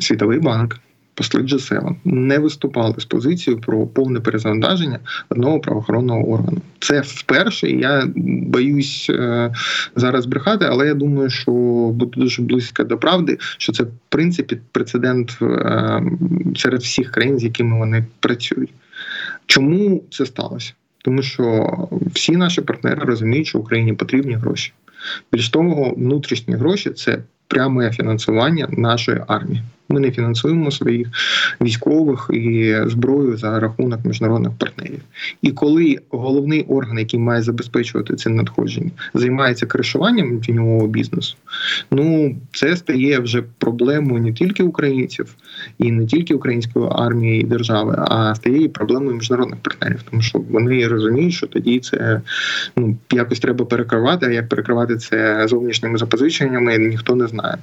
Світовий 0.00 0.38
банк, 0.38 0.80
посли 1.18 1.42
G7 1.42 1.94
не 2.04 2.38
виступали 2.38 2.94
з 2.98 3.04
позицією 3.04 3.60
про 3.60 3.86
повне 3.86 4.20
перезавантаження 4.20 4.98
одного 5.28 5.60
правоохоронного 5.60 6.30
органу. 6.30 6.60
Це 6.78 7.00
вперше. 7.00 7.70
Я 7.70 8.08
боюсь 8.46 9.06
е, 9.10 9.52
зараз 9.96 10.26
брехати, 10.26 10.64
але 10.68 10.86
я 10.86 10.94
думаю, 10.94 11.30
що 11.30 11.52
буде 11.94 12.20
дуже 12.20 12.42
близько 12.42 12.84
до 12.84 12.98
правди, 12.98 13.38
що 13.40 13.72
це 13.72 13.82
в 13.82 13.90
принципі 14.08 14.58
прецедент 14.72 15.38
е, 15.42 16.02
серед 16.56 16.80
всіх 16.80 17.10
країн, 17.10 17.38
з 17.38 17.44
якими 17.44 17.78
вони 17.78 18.06
працюють. 18.20 18.72
Чому 19.46 20.02
це 20.10 20.26
сталося? 20.26 20.72
Тому 21.04 21.22
що 21.22 21.74
всі 22.14 22.32
наші 22.32 22.60
партнери 22.60 23.04
розуміють, 23.04 23.46
що 23.46 23.58
Україні 23.58 23.92
потрібні 23.92 24.34
гроші. 24.34 24.72
Більш 25.32 25.48
того, 25.48 25.94
внутрішні 25.96 26.54
гроші 26.54 26.90
це 26.90 27.18
пряме 27.48 27.90
фінансування 27.90 28.68
нашої 28.70 29.22
армії. 29.26 29.62
Ми 29.88 30.00
не 30.00 30.10
фінансуємо 30.10 30.70
своїх 30.70 31.08
військових 31.60 32.30
і 32.32 32.76
зброю 32.86 33.36
за 33.36 33.60
рахунок 33.60 34.04
міжнародних 34.04 34.52
партнерів. 34.58 35.00
І 35.42 35.50
коли 35.50 35.98
головний 36.10 36.62
орган, 36.62 36.98
який 36.98 37.20
має 37.20 37.42
забезпечувати 37.42 38.16
це 38.16 38.30
надходження, 38.30 38.90
займається 39.14 39.66
кришуванням 39.66 40.40
тіньового 40.40 40.86
бізнесу, 40.86 41.36
ну 41.90 42.36
це 42.52 42.76
стає 42.76 43.18
вже 43.18 43.42
проблемою 43.58 44.22
не 44.22 44.32
тільки 44.32 44.62
українців 44.62 45.34
і 45.78 45.92
не 45.92 46.06
тільки 46.06 46.34
української 46.34 46.86
армії 46.90 47.40
і 47.40 47.44
держави, 47.44 47.96
а 47.98 48.34
стає 48.34 48.62
і 48.64 48.68
проблемою 48.68 49.16
міжнародних 49.16 49.60
партнерів, 49.60 50.02
тому 50.10 50.22
що 50.22 50.38
вони 50.38 50.88
розуміють, 50.88 51.34
що 51.34 51.46
тоді 51.46 51.80
це 51.80 52.20
ну 52.76 52.96
якось 53.12 53.40
треба 53.40 53.64
перекривати. 53.64 54.26
А 54.26 54.30
як 54.30 54.48
перекривати 54.48 54.96
це 54.96 55.48
зовнішніми 55.48 55.98
запозиченнями, 55.98 56.78
ніхто 56.78 57.14
не 57.14 57.26
знає. 57.26 57.58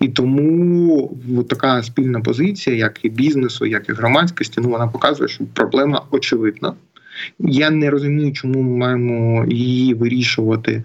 І 0.00 0.08
тому 0.08 1.18
от 1.38 1.48
така 1.62 1.82
спільна 1.82 2.20
позиція, 2.20 2.76
як 2.76 3.04
і 3.04 3.08
бізнесу, 3.08 3.66
як 3.66 3.88
і 3.88 3.92
громадськості, 3.92 4.60
ну 4.60 4.68
вона 4.68 4.86
показує, 4.86 5.28
що 5.28 5.44
проблема 5.54 6.02
очевидна. 6.10 6.74
Я 7.38 7.70
не 7.70 7.90
розумію, 7.90 8.32
чому 8.32 8.62
ми 8.62 8.76
маємо 8.76 9.44
її 9.48 9.94
вирішувати. 9.94 10.84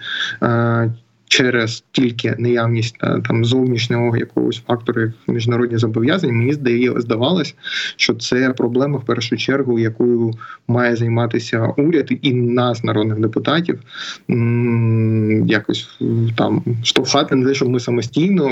Е, 1.27 1.37
Через 1.37 1.83
тільки 1.91 2.35
наявність 2.37 2.95
е, 3.03 3.21
там 3.27 3.45
зовнішнього 3.45 4.17
якогось 4.17 4.61
фактору, 4.67 5.01
як 5.01 5.11
міжнародні 5.27 5.77
зобов'язання, 5.77 6.33
мені 6.33 6.53
здає, 6.53 6.93
здавалось, 6.97 7.55
що 7.95 8.13
це 8.13 8.49
проблема 8.49 8.97
в 8.97 9.05
першу 9.05 9.37
чергу, 9.37 9.79
якою 9.79 10.33
має 10.67 10.95
займатися 10.95 11.73
уряд 11.77 12.11
і 12.21 12.33
нас, 12.33 12.83
народних 12.83 13.19
депутатів, 13.19 13.79
якось 15.45 15.99
там 16.35 16.63
штовхати 16.83 17.35
на 17.35 17.47
те, 17.47 17.53
щоб 17.53 17.69
ми 17.69 17.79
самостійно, 17.79 18.49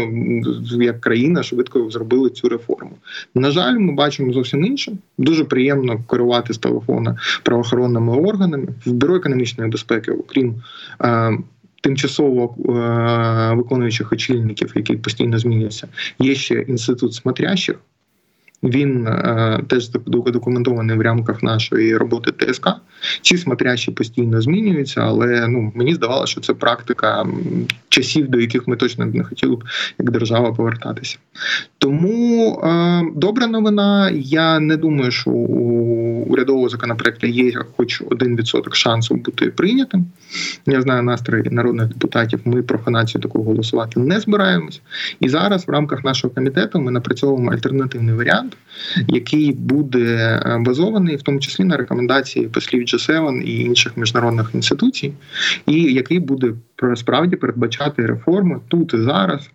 як 0.79 1.01
країна, 1.01 1.44
швидко 1.44 1.89
зробили 1.89 2.29
цю 2.29 2.50
реформу. 2.50 2.91
На 3.36 3.51
жаль, 3.51 3.77
ми 3.77 3.94
бачимо 3.94 4.34
зовсім 4.34 4.65
інше. 4.65 4.91
Дуже 5.17 5.44
приємно 5.44 6.00
керувати 6.10 6.53
з 6.53 6.58
телефона 6.58 7.17
правоохоронними 7.44 8.17
органами 8.17 8.67
в 8.86 8.91
бюро 8.91 9.15
економічної 9.15 9.70
безпеки, 9.70 10.12
окрім. 10.12 10.55
Тимчасово 11.86 12.56
е, 12.60 13.56
виконуючих 13.56 14.12
очільників, 14.12 14.72
які 14.75 14.96
постійно 14.96 15.39
змінюються, 15.39 15.88
є 16.20 16.36
ще 16.36 16.54
інститут 16.56 17.13
смотрящих. 17.13 17.75
Він 18.63 19.07
е, 19.07 19.59
теж 19.67 19.89
документований 20.07 20.97
в 20.97 21.01
рамках 21.01 21.43
нашої 21.43 21.97
роботи 21.97 22.31
ТСК. 22.31 22.69
Ці 23.21 23.38
смотрящі 23.38 23.91
постійно 23.91 24.41
змінюються, 24.41 25.01
але 25.01 25.47
ну 25.47 25.71
мені 25.75 25.93
здавалося, 25.93 26.31
що 26.31 26.41
це 26.41 26.53
практика 26.53 27.27
часів, 27.89 28.29
до 28.29 28.39
яких 28.39 28.67
ми 28.67 28.75
точно 28.75 29.05
не 29.05 29.24
хотіли 29.24 29.55
б 29.55 29.63
як 30.00 30.12
держава 30.12 30.53
повертатися. 30.53 31.17
Тому 31.77 32.59
е, 32.63 33.01
добра 33.15 33.47
новина. 33.47 34.12
Я 34.13 34.59
не 34.59 34.77
думаю, 34.77 35.12
що 35.12 35.31
у 35.31 35.95
урядового 36.24 36.69
законопроекту 36.69 37.27
є 37.27 37.51
хоч 37.77 38.03
один 38.12 38.35
відсоток 38.35 38.75
шансу 38.75 39.15
бути 39.15 39.45
прийнятим. 39.45 40.05
Я 40.65 40.81
знаю 40.81 41.03
настрої 41.03 41.43
народних 41.51 41.88
депутатів. 41.88 42.39
Ми 42.45 42.63
про 42.63 42.77
фанацію 42.77 43.21
такого 43.21 43.45
голосувати 43.45 44.00
не 44.00 44.19
збираємось. 44.19 44.81
І 45.19 45.29
зараз 45.29 45.67
в 45.67 45.71
рамках 45.71 46.03
нашого 46.03 46.33
комітету 46.33 46.79
ми 46.79 46.91
напрацьовуємо 46.91 47.51
альтернативний 47.51 48.15
варіант, 48.15 48.44
який 49.07 49.51
буде 49.53 49.99
е, 50.45 50.57
базований 50.65 51.15
в 51.15 51.21
тому 51.21 51.39
числі 51.39 51.63
на 51.63 51.77
рекомендації 51.77 52.47
послів 52.47 52.81
G7 52.83 53.41
і 53.41 53.59
інших 53.59 53.97
міжнародних 53.97 54.51
інституцій, 54.53 55.13
і 55.67 55.73
який 55.93 56.19
буде 56.19 56.53
справді 56.95 57.35
передбачати 57.35 58.05
реформи 58.05 58.59
тут 58.67 58.93
і 58.93 58.97
зараз. 58.97 59.49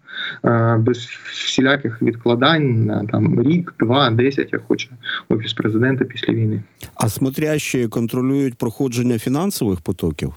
е, 0.44 0.76
Без 0.80 0.98
всіляких 1.32 2.02
відкладань 2.02 2.84
на 2.84 3.04
там 3.04 3.42
рік, 3.42 3.74
два, 3.78 4.10
десять, 4.10 4.52
як 4.52 4.62
хоче 4.68 4.88
офіс 5.28 5.52
президента 5.52 6.04
після 6.04 6.32
війни. 6.32 6.62
А 6.94 7.08
смотрящі 7.08 7.88
контролюють 7.88 8.54
проходження 8.54 9.18
фінансових 9.18 9.80
потоків? 9.80 10.34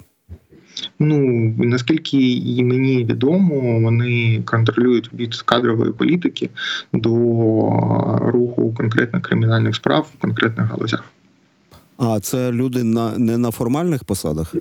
Ну 0.99 1.17
наскільки 1.57 2.31
і 2.31 2.63
мені 2.63 3.05
відомо, 3.05 3.79
вони 3.79 4.41
контролюють 4.45 5.13
від 5.13 5.35
кадрової 5.35 5.91
політики 5.91 6.49
до 6.93 7.09
руху 8.21 8.73
конкретних 8.77 9.21
кримінальних 9.21 9.75
справ 9.75 10.07
в 10.17 10.21
конкретних 10.21 10.67
галузях. 10.67 11.03
А 11.97 12.19
це 12.19 12.51
люди 12.51 12.83
на 12.83 13.17
не 13.17 13.37
на 13.37 13.51
формальних 13.51 14.03
посадах? 14.03 14.55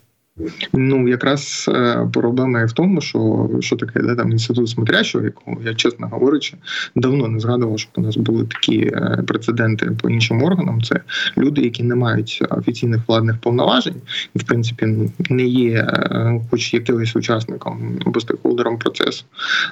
Ну 0.72 1.08
якраз 1.08 1.70
е, 1.74 2.08
проблема 2.12 2.60
є 2.60 2.64
в 2.66 2.72
тому, 2.72 3.00
що 3.00 3.50
що 3.60 3.76
таке 3.76 4.00
де 4.00 4.14
там 4.14 4.32
інститут 4.32 4.68
смотрящого, 4.68 5.24
якого 5.24 5.56
я 5.64 5.74
чесно 5.74 6.08
говорячи, 6.08 6.56
давно 6.96 7.28
не 7.28 7.40
згадував, 7.40 7.78
щоб 7.78 7.90
у 7.96 8.00
нас 8.00 8.16
були 8.16 8.44
такі 8.44 8.78
е, 8.78 9.24
прецеденти 9.26 9.90
по 10.02 10.10
іншим 10.10 10.42
органам. 10.42 10.82
Це 10.82 11.00
люди, 11.38 11.60
які 11.60 11.82
не 11.82 11.94
мають 11.94 12.44
офіційних 12.50 13.00
владних 13.08 13.38
повноважень, 13.38 14.02
і 14.34 14.38
в 14.38 14.42
принципі 14.42 14.86
не 15.30 15.44
є, 15.44 15.78
е, 15.78 16.40
хоч 16.50 16.74
якимось 16.74 17.16
учасником 17.16 17.98
або 18.06 18.20
стейкхолдером 18.20 18.78
процесу, 18.78 19.24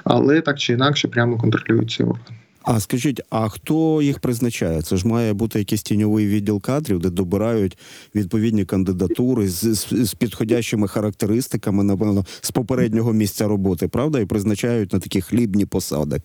але 0.03 0.41
так 0.41 0.59
чи 0.59 0.73
інакше 0.73 1.07
прямо 1.07 1.37
контролюють 1.37 1.91
цей 1.91 2.05
орган. 2.05 2.35
А 2.63 2.79
скажіть, 2.79 3.21
а 3.29 3.49
хто 3.49 4.01
їх 4.01 4.19
призначає? 4.19 4.81
Це 4.81 4.97
ж 4.97 5.07
має 5.07 5.33
бути 5.33 5.59
якийсь 5.59 5.83
тіньовий 5.83 6.27
відділ 6.27 6.61
кадрів, 6.61 6.99
де 6.99 7.09
добирають 7.09 7.77
відповідні 8.15 8.65
кандидатури 8.65 9.49
з, 9.49 9.75
з, 9.75 9.87
з 10.05 10.13
підходящими 10.13 10.87
характеристиками, 10.87 11.83
напевно, 11.83 12.25
з 12.41 12.51
попереднього 12.51 13.13
місця 13.13 13.47
роботи, 13.47 13.87
правда, 13.87 14.19
і 14.19 14.25
призначають 14.25 14.93
на 14.93 14.99
такі 14.99 15.21
хлібні 15.21 15.65
посади. 15.65 16.21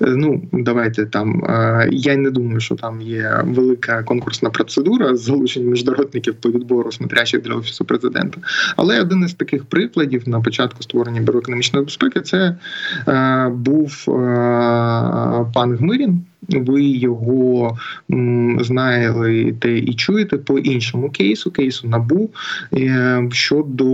Ну 0.00 0.42
давайте 0.52 1.06
там. 1.06 1.42
Я 1.90 2.16
не 2.16 2.30
думаю, 2.30 2.60
що 2.60 2.74
там 2.74 3.00
є 3.00 3.40
велика 3.44 4.02
конкурсна 4.02 4.50
процедура 4.50 5.16
з 5.16 5.20
залученням 5.20 5.70
міжнародників 5.70 6.34
по 6.34 6.50
відбору 6.50 6.92
смотрящих 6.92 7.42
для 7.42 7.54
офісу 7.54 7.84
президента. 7.84 8.40
Але 8.76 9.00
один 9.00 9.24
із 9.24 9.34
таких 9.34 9.64
прикладів 9.64 10.28
на 10.28 10.40
початку 10.40 10.82
створення 10.82 11.20
бюро 11.20 11.38
економічної 11.38 11.84
безпеки 11.84 12.20
це 12.20 12.56
е, 13.08 13.48
був 13.48 14.04
е, 14.08 14.12
пан 15.54 15.76
Гмирін. 15.76 16.22
Ви 16.48 16.84
його 16.84 17.78
м, 18.12 18.58
знаєте 18.64 19.78
і 19.78 19.94
чуєте 19.94 20.36
по 20.36 20.58
іншому 20.58 21.10
кейсу, 21.10 21.50
кейсу 21.50 21.88
набу 21.88 22.30
е, 22.74 23.28
щодо 23.32 23.84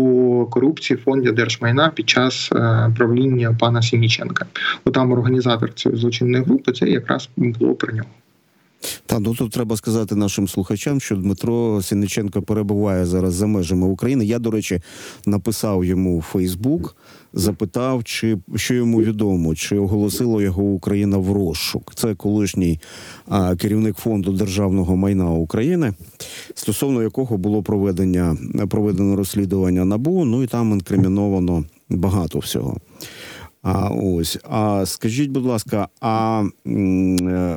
корупції 0.46 0.98
в 1.06 1.32
держмайна 1.32 1.88
під 1.88 2.08
час 2.08 2.50
е, 2.52 2.90
правління 2.96 3.56
пана 3.60 3.82
Сініченка. 3.82 4.46
Там 4.92 5.12
організатор 5.12 5.74
цієї 5.74 6.00
злочинної 6.00 6.44
групи 6.44 6.72
це 6.72 6.86
якраз 6.88 7.28
було 7.36 7.74
про 7.74 7.92
нього. 7.92 8.08
Та 9.06 9.18
ну 9.18 9.34
тут 9.34 9.52
треба 9.52 9.76
сказати 9.76 10.14
нашим 10.14 10.48
слухачам, 10.48 11.00
що 11.00 11.16
Дмитро 11.16 11.82
Сіниченко 11.82 12.42
перебуває 12.42 13.06
зараз 13.06 13.34
за 13.34 13.46
межами 13.46 13.86
України. 13.86 14.26
Я, 14.26 14.38
до 14.38 14.50
речі, 14.50 14.80
написав 15.26 15.84
йому 15.84 16.18
у 16.18 16.22
Фейсбук, 16.22 16.96
запитав, 17.32 18.04
чи 18.04 18.38
що 18.56 18.74
йому 18.74 19.02
відомо, 19.02 19.54
чи 19.54 19.78
оголосила 19.78 20.42
його 20.42 20.62
Україна 20.62 21.18
в 21.18 21.32
розшук. 21.32 21.92
Це 21.94 22.14
колишній 22.14 22.80
а, 23.28 23.56
керівник 23.56 23.96
фонду 23.96 24.32
державного 24.32 24.96
майна 24.96 25.30
України, 25.30 25.94
стосовно 26.54 27.02
якого 27.02 27.36
було 27.36 27.62
проведення 27.62 28.36
проведено 28.70 29.16
розслідування 29.16 29.84
набу. 29.84 30.24
Ну 30.24 30.42
і 30.42 30.46
там 30.46 30.72
інкриміновано 30.72 31.64
багато 31.88 32.38
всього. 32.38 32.76
А 33.66 33.88
ось, 33.88 34.38
а 34.50 34.86
скажіть, 34.86 35.30
будь 35.30 35.44
ласка, 35.44 35.88
а 36.00 36.44
е, 36.66 37.56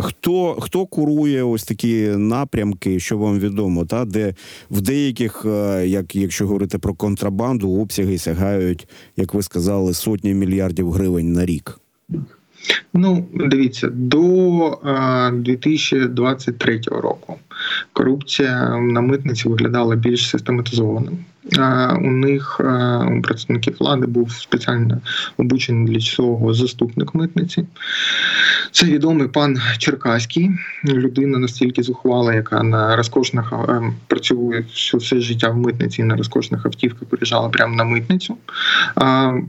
хто 0.00 0.54
хто 0.60 0.86
курує 0.86 1.42
ось 1.42 1.64
такі 1.64 2.06
напрямки, 2.06 3.00
що 3.00 3.18
вам 3.18 3.38
відомо, 3.38 3.84
та 3.84 4.04
де 4.04 4.34
в 4.70 4.80
деяких, 4.80 5.44
е, 5.46 5.86
як 5.86 6.16
якщо 6.16 6.46
говорити 6.46 6.78
про 6.78 6.94
контрабанду, 6.94 7.80
обсяги 7.80 8.18
сягають, 8.18 8.88
як 9.16 9.34
ви 9.34 9.42
сказали, 9.42 9.94
сотні 9.94 10.34
мільярдів 10.34 10.90
гривень 10.90 11.32
на 11.32 11.46
рік? 11.46 11.80
Ну, 12.94 13.26
дивіться, 13.34 13.88
до 13.92 14.66
е, 14.84 15.30
2023 15.30 16.80
року 16.86 17.36
корупція 17.92 18.78
на 18.78 19.00
митниці 19.00 19.48
виглядала 19.48 19.96
більш 19.96 20.28
систематизованим. 20.28 21.18
У 22.00 22.10
них 22.10 22.60
у 23.18 23.22
представників 23.22 23.76
влади 23.80 24.06
був 24.06 24.32
спеціально 24.32 25.00
обучений 25.36 25.92
для 25.92 26.00
цього 26.00 26.54
заступник 26.54 27.14
митниці. 27.14 27.64
Це 28.72 28.86
відомий 28.86 29.28
пан 29.28 29.58
Черкаський, 29.78 30.50
людина 30.84 31.38
настільки 31.38 31.82
зухвала, 31.82 32.34
яка 32.34 32.62
на 32.62 32.96
розкошних 32.96 33.52
працює 34.06 34.64
все 34.94 35.20
життя 35.20 35.48
в 35.48 35.56
митниці 35.56 36.00
і 36.00 36.04
на 36.04 36.16
розкошних 36.16 36.66
автівках 36.66 37.08
приїжджала 37.08 37.48
прямо 37.48 37.76
на 37.76 37.84
митницю. 37.84 38.36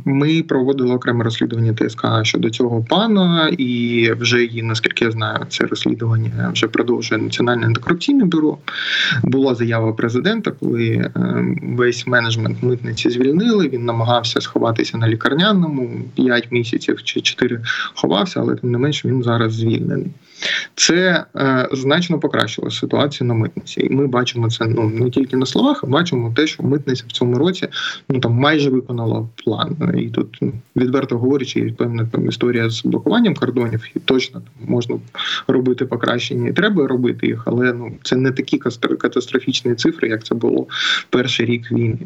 Ми 0.05 0.43
проводили 0.43 0.95
окреме 0.95 1.23
розслідування 1.23 1.73
ТСК 1.73 2.05
щодо 2.23 2.49
цього 2.49 2.85
пана, 2.89 3.47
і 3.57 4.11
вже 4.19 4.43
її, 4.43 4.63
наскільки 4.63 5.05
я 5.05 5.11
знаю, 5.11 5.45
це 5.49 5.65
розслідування 5.65 6.51
вже 6.53 6.67
продовжує 6.67 7.21
Національне 7.21 7.65
антикорупційне 7.65 8.25
бюро. 8.25 8.57
Була 9.23 9.55
заява 9.55 9.93
президента, 9.93 10.51
коли 10.51 11.11
весь 11.81 12.07
менеджмент 12.07 12.63
митниці 12.63 13.09
звільнили. 13.09 13.67
Він 13.67 13.85
намагався 13.85 14.41
сховатися 14.41 14.97
на 14.97 15.07
лікарняному 15.07 16.01
5 16.15 16.51
місяців 16.51 17.03
чи 17.03 17.21
4 17.21 17.61
ховався, 17.95 18.39
але 18.39 18.55
тим 18.55 18.71
не 18.71 18.77
менш 18.77 19.05
він 19.05 19.23
зараз 19.23 19.53
звільнений. 19.53 20.11
Це 20.75 21.25
е, 21.35 21.69
значно 21.71 22.19
покращило 22.19 22.71
ситуацію 22.71 23.27
на 23.27 23.33
митниці, 23.33 23.81
і 23.81 23.89
ми 23.89 24.07
бачимо 24.07 24.49
це 24.49 24.65
ну 24.65 24.89
не 24.89 25.09
тільки 25.09 25.37
на 25.37 25.45
словах, 25.45 25.83
а 25.83 25.87
бачимо 25.87 26.33
те, 26.35 26.47
що 26.47 26.63
митниця 26.63 27.03
в 27.07 27.11
цьому 27.11 27.37
році 27.37 27.67
ну 28.09 28.19
там 28.19 28.33
майже 28.33 28.69
виконала 28.69 29.27
план. 29.43 29.93
І 29.97 30.09
тут 30.09 30.37
ну, 30.41 30.53
відверто 30.75 31.17
говорячи, 31.17 31.59
є 31.59 31.73
певна 31.77 32.05
там 32.05 32.29
історія 32.29 32.69
з 32.69 32.85
блокуванням 32.85 33.35
кордонів, 33.35 33.83
і 33.95 33.99
точно 33.99 34.41
там 34.41 34.69
можна 34.69 34.95
робити 35.47 35.85
покращення, 35.85 36.49
і 36.49 36.53
треба 36.53 36.87
робити 36.87 37.27
їх, 37.27 37.43
але 37.45 37.73
ну 37.73 37.91
це 38.03 38.15
не 38.15 38.31
такі 38.31 38.57
катастрофічні 38.97 39.75
цифри, 39.75 40.09
як 40.09 40.23
це 40.23 40.35
було 40.35 40.67
перший 41.09 41.45
рік 41.45 41.70
війни. 41.71 41.97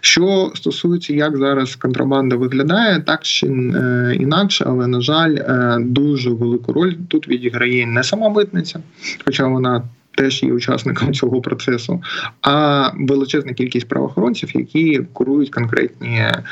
Що 0.00 0.52
стосується, 0.54 1.14
як 1.14 1.36
зараз 1.36 1.76
контрабанда 1.76 2.36
виглядає, 2.36 3.00
так 3.00 3.22
чи 3.22 3.46
е, 3.46 4.16
інакше, 4.20 4.64
але 4.68 4.86
на 4.86 5.00
жаль, 5.00 5.34
е, 5.34 5.78
дуже 5.80 6.30
велику 6.30 6.72
роль 6.72 6.92
тут 7.08 7.28
відіграє 7.28 7.86
не 7.86 8.02
сама 8.02 8.28
митниця, 8.28 8.80
хоча 9.24 9.46
вона. 9.46 9.82
Теж 10.16 10.42
є 10.42 10.52
учасником 10.52 11.14
цього 11.14 11.40
процесу, 11.40 12.02
а 12.42 12.90
величезна 12.94 13.52
кількість 13.52 13.88
правоохоронців, 13.88 14.56
які 14.56 15.00
курують 15.12 15.50
конкретні 15.50 16.16
е, 16.16 16.42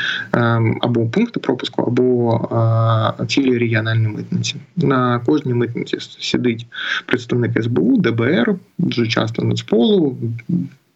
або 0.80 1.06
пункти 1.06 1.40
пропуску, 1.40 1.82
або 1.82 3.18
цілі 3.28 3.58
регіональні 3.58 4.08
митниці. 4.08 4.54
На 4.76 5.18
кожній 5.18 5.54
митниці 5.54 5.96
сидить 6.20 6.66
представник 7.06 7.62
СБУ, 7.62 7.96
ДБР, 7.96 8.54
дуже 8.78 9.06
часто 9.06 9.42
Нацполу, 9.42 10.16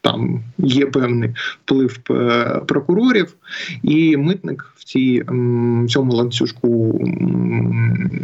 там 0.07 0.41
є 0.59 0.87
певний 0.87 1.31
вплив 1.65 1.99
е, 2.11 2.61
прокурорів, 2.67 3.35
і 3.83 4.17
митник 4.17 4.73
в 4.77 4.85
цій 4.85 5.23
цьому 5.89 6.13
ланцюжку 6.13 7.01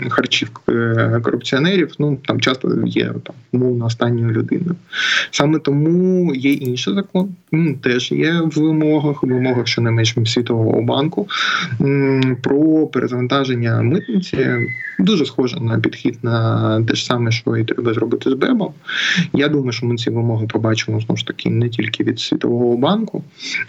харчів 0.08 0.50
е, 0.68 1.20
корупціонерів. 1.22 1.94
Ну 1.98 2.18
там 2.26 2.40
часто 2.40 2.86
є 2.86 3.04
там 3.24 3.34
умовно 3.52 3.84
останньою 3.84 4.30
людиною. 4.30 4.76
Саме 5.30 5.58
тому 5.58 6.34
є 6.34 6.52
інший 6.52 6.94
закон. 6.94 7.28
Теж 7.82 8.12
є 8.12 8.40
в 8.40 8.60
вимогах, 8.60 9.22
в 9.22 9.26
вимогах 9.26 9.66
щонайменш 9.66 10.14
світового 10.26 10.82
банку 10.82 11.28
про 12.42 12.86
перезавантаження 12.86 13.82
митниці. 13.82 14.38
Дуже 14.98 15.26
схоже 15.26 15.60
на 15.60 15.78
підхід 15.78 16.18
на 16.22 16.82
те 16.82 16.94
ж 16.94 17.04
саме, 17.04 17.30
що 17.30 17.56
і 17.56 17.64
треба 17.64 17.94
зробити 17.94 18.30
з 18.30 18.34
БЕБом. 18.34 18.72
Я 19.32 19.48
думаю, 19.48 19.72
що 19.72 19.86
ми 19.86 19.96
ці 19.96 20.10
вимоги 20.10 20.46
побачимо 20.46 21.00
знову 21.00 21.16
ж 21.16 21.26
таки 21.26 21.50
не 21.50 21.68
тільки 21.72 22.04
від 22.04 22.20
Світового 22.20 22.76
банку. 22.76 23.24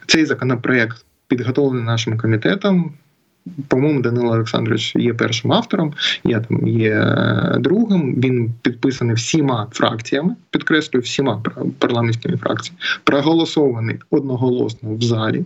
Цей 0.08 0.26
законопроект 0.26 1.06
підготовлений 1.28 1.86
нашим 1.86 2.18
комітетом. 2.18 2.94
По-моєму, 3.68 4.02
Данило 4.02 4.34
Олександрович 4.34 4.96
є 4.96 5.14
першим 5.14 5.52
автором, 5.52 5.94
я 6.24 6.40
там 6.40 6.68
є 6.68 6.92
е, 6.92 7.58
другим. 7.60 8.16
Він 8.16 8.54
підписаний 8.62 9.16
всіма 9.16 9.68
фракціями, 9.72 10.36
підкреслюю, 10.50 11.02
всіма 11.02 11.44
парламентськими 11.80 12.38
фракціями, 12.38 12.80
проголосований 13.04 14.00
одноголосно 14.10 14.96
в 14.96 15.02
залі, 15.02 15.44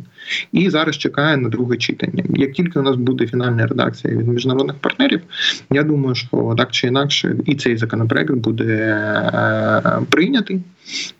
і 0.51 0.69
зараз 0.69 0.97
чекає 0.97 1.37
на 1.37 1.49
друге 1.49 1.77
читання. 1.77 2.23
Як 2.29 2.51
тільки 2.51 2.79
у 2.79 2.81
нас 2.81 2.95
буде 2.95 3.27
фінальна 3.27 3.67
редакція 3.67 4.15
від 4.15 4.27
міжнародних 4.27 4.75
партнерів, 4.75 5.21
я 5.71 5.83
думаю, 5.83 6.15
що 6.15 6.55
так 6.57 6.71
чи 6.71 6.87
інакше, 6.87 7.35
і 7.45 7.55
цей 7.55 7.77
законопроект 7.77 8.31
буде 8.31 8.73
е, 9.85 9.99
прийнятий. 10.09 10.61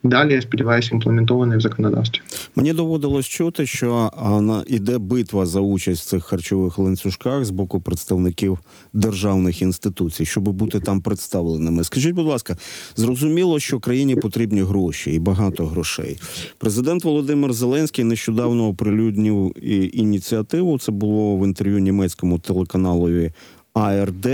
Далі 0.04 0.34
я 0.34 0.42
сподіваюся, 0.42 0.90
імплементований 0.94 1.58
в 1.58 1.62
законодавстві. 1.62 2.22
Мені 2.56 2.74
доводилось 2.74 3.26
чути, 3.26 3.66
що 3.66 4.12
на 4.42 4.64
іде 4.68 4.98
битва 4.98 5.46
за 5.46 5.60
участь 5.60 6.02
в 6.02 6.06
цих 6.06 6.24
харчових 6.24 6.80
ланцюжках 6.80 7.46
з 7.46 7.50
боку 7.50 7.82
представників 7.82 8.60
державних 8.94 9.62
інституцій, 9.62 10.26
щоб 10.26 10.44
бути 10.44 10.80
там 10.80 11.02
представленими. 11.02 11.84
Скажіть, 11.84 12.16
будь 12.16 12.26
ласка, 12.26 12.58
зрозуміло, 12.96 13.60
що 13.60 13.80
країні 13.80 14.16
потрібні 14.16 14.62
гроші 14.62 15.12
і 15.12 15.20
багато 15.20 15.66
грошей. 15.66 16.18
Президент 16.58 17.04
Володимир 17.04 17.54
Зеленський 17.54 18.06
нещодавно 18.06 18.68
оприлюднив 18.68 19.54
ініціативу. 19.94 20.80
Це 20.80 20.92
було 20.92 21.38
в 21.38 21.46
інтерв'ю 21.46 21.80
німецькому 21.80 22.40
телеканалові. 22.40 23.32
АРД 23.78 24.28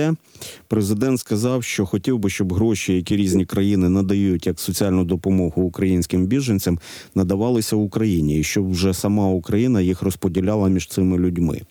президент 0.68 1.20
сказав, 1.20 1.64
що 1.64 1.86
хотів 1.86 2.20
би, 2.20 2.30
щоб 2.30 2.54
гроші, 2.54 2.96
які 2.96 3.16
різні 3.16 3.46
країни 3.46 3.90
надають 3.90 4.48
як 4.48 4.60
соціальну 4.60 5.04
допомогу 5.04 5.62
українським 5.62 6.26
біженцям, 6.26 6.80
надавалися 7.16 7.76
Україні, 7.76 8.40
і 8.40 8.44
щоб 8.44 8.72
вже 8.72 8.94
сама 8.94 9.28
Україна 9.28 9.82
їх 9.82 10.02
розподіляла 10.02 10.70
між 10.70 10.88
цими 10.88 11.18
людьми. 11.18 11.62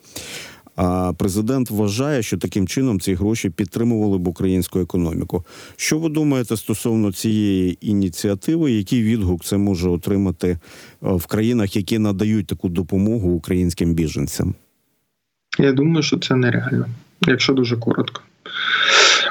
А 0.76 1.12
президент 1.18 1.70
вважає, 1.70 2.22
що 2.22 2.38
таким 2.38 2.68
чином 2.68 3.00
ці 3.00 3.14
гроші 3.14 3.50
підтримували 3.50 4.18
б 4.18 4.28
українську 4.28 4.80
економіку. 4.80 5.44
Що 5.76 5.98
ви 5.98 6.08
думаєте 6.08 6.56
стосовно 6.56 7.12
цієї 7.12 7.78
ініціативи? 7.80 8.72
Який 8.72 9.02
відгук 9.02 9.44
це 9.44 9.56
може 9.56 9.88
отримати 9.88 10.48
е, 10.48 10.58
в 11.00 11.26
країнах, 11.26 11.76
які 11.76 11.98
надають 11.98 12.46
таку 12.46 12.68
допомогу 12.68 13.30
українським 13.30 13.94
біженцям? 13.94 14.54
Я 15.58 15.72
думаю, 15.72 16.02
що 16.02 16.18
це 16.18 16.36
нереально, 16.36 16.86
якщо 17.26 17.52
дуже 17.52 17.76
коротко. 17.76 18.22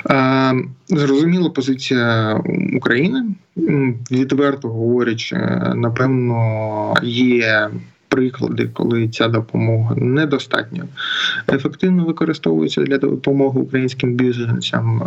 Е, 0.10 0.54
Зрозуміла 0.88 1.50
позиція 1.50 2.42
України. 2.76 3.26
Відверто 4.12 4.70
говорячи, 4.70 5.36
напевно, 5.76 6.94
є 7.04 7.70
приклади, 8.08 8.70
коли 8.74 9.08
ця 9.08 9.28
допомога 9.28 9.96
недостатньо 9.96 10.84
ефективно 11.50 12.06
використовується 12.06 12.82
для 12.82 12.98
допомоги 12.98 13.60
українським 13.62 14.14
біженцям. 14.14 15.02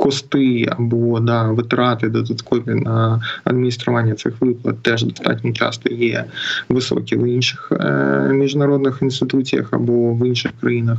Кости 0.00 0.66
або 0.78 1.20
да, 1.20 1.42
витрати 1.42 2.08
додаткові 2.08 2.74
на 2.74 3.22
адміністрування 3.44 4.14
цих 4.14 4.40
виплат 4.40 4.82
теж 4.82 5.04
достатньо 5.04 5.52
часто 5.52 5.94
є 5.94 6.24
високі 6.68 7.16
в 7.16 7.28
інших 7.28 7.72
е, 7.72 8.28
міжнародних 8.32 8.98
інституціях 9.02 9.68
або 9.70 10.14
в 10.14 10.26
інших 10.26 10.52
країнах. 10.60 10.98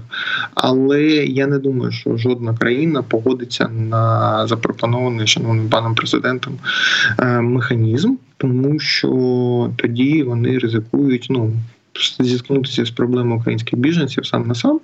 Але 0.53 1.01
я 1.13 1.47
не 1.47 1.59
думаю, 1.59 1.91
що 1.91 2.17
жодна 2.17 2.57
країна 2.57 3.01
погодиться 3.01 3.67
на 3.67 4.47
запропонований 4.47 5.27
шановним 5.27 5.69
паном 5.69 5.95
президентом 5.95 6.53
е, 7.19 7.41
механізм, 7.41 8.15
тому 8.37 8.79
що 8.79 9.69
тоді 9.75 10.23
вони 10.23 10.57
ризикують 10.57 11.27
ну. 11.29 11.53
Зіткнутися 12.19 12.85
з 12.85 12.91
проблемою 12.91 13.39
українських 13.39 13.79
біженців 13.79 14.25
сам 14.25 14.47
на 14.47 14.55
сам, 14.55 14.79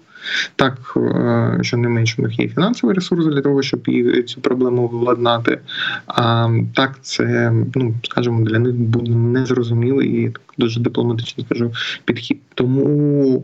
так 0.56 0.94
е, 0.98 1.60
що 1.62 1.78
не 1.78 1.90
менш 1.90 2.20
у 2.20 2.22
них 2.22 2.40
є 2.40 2.48
фінансовий 2.48 2.96
ресурс 2.96 3.26
для 3.26 3.42
того, 3.42 3.62
щоб 3.62 3.88
цю 4.26 4.42
проблему 4.42 4.88
владнати. 4.88 5.60
А 6.08 6.50
так 6.74 6.96
це, 7.02 7.54
ну 7.76 7.94
скажімо, 8.04 8.46
для 8.46 8.60
них 8.60 8.74
буде 8.74 9.12
незрозумілий 9.12 10.10
і 10.10 10.34
дуже 10.58 10.80
дипломатично 10.80 11.44
скажу 11.44 11.72
підхід. 12.06 12.38
Тому 12.54 13.44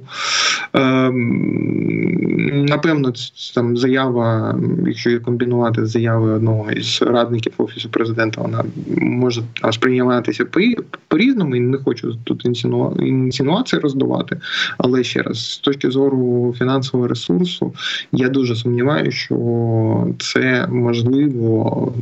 ем, 0.73 2.65
напевно, 2.65 3.13
там 3.55 3.77
заява, 3.77 4.59
якщо 4.87 5.09
її 5.09 5.19
комбінувати 5.19 5.85
з 5.85 5.89
заявою 5.89 6.35
одного 6.35 6.71
із 6.71 7.01
радників 7.01 7.53
офісу 7.57 7.89
президента, 7.89 8.41
вона 8.41 8.63
може 8.97 9.41
а, 9.61 9.71
сприйматися 9.71 10.45
по- 10.45 10.83
по-різному. 11.07 11.55
І 11.55 11.59
не 11.59 11.77
хочу 11.77 12.15
тут 12.23 12.45
інсинуа- 12.45 13.03
інсинуації 13.03 13.79
роздавати. 13.79 14.37
Але 14.77 15.03
ще 15.03 15.21
раз, 15.21 15.51
з 15.51 15.57
точки 15.57 15.91
зору 15.91 16.55
фінансового 16.73 17.07
ресурсу, 17.07 17.73
я 18.11 18.29
дуже 18.29 18.55
сумніваюся, 18.55 19.17
що 19.17 20.07
це 20.19 20.67
можливо. 20.67 21.93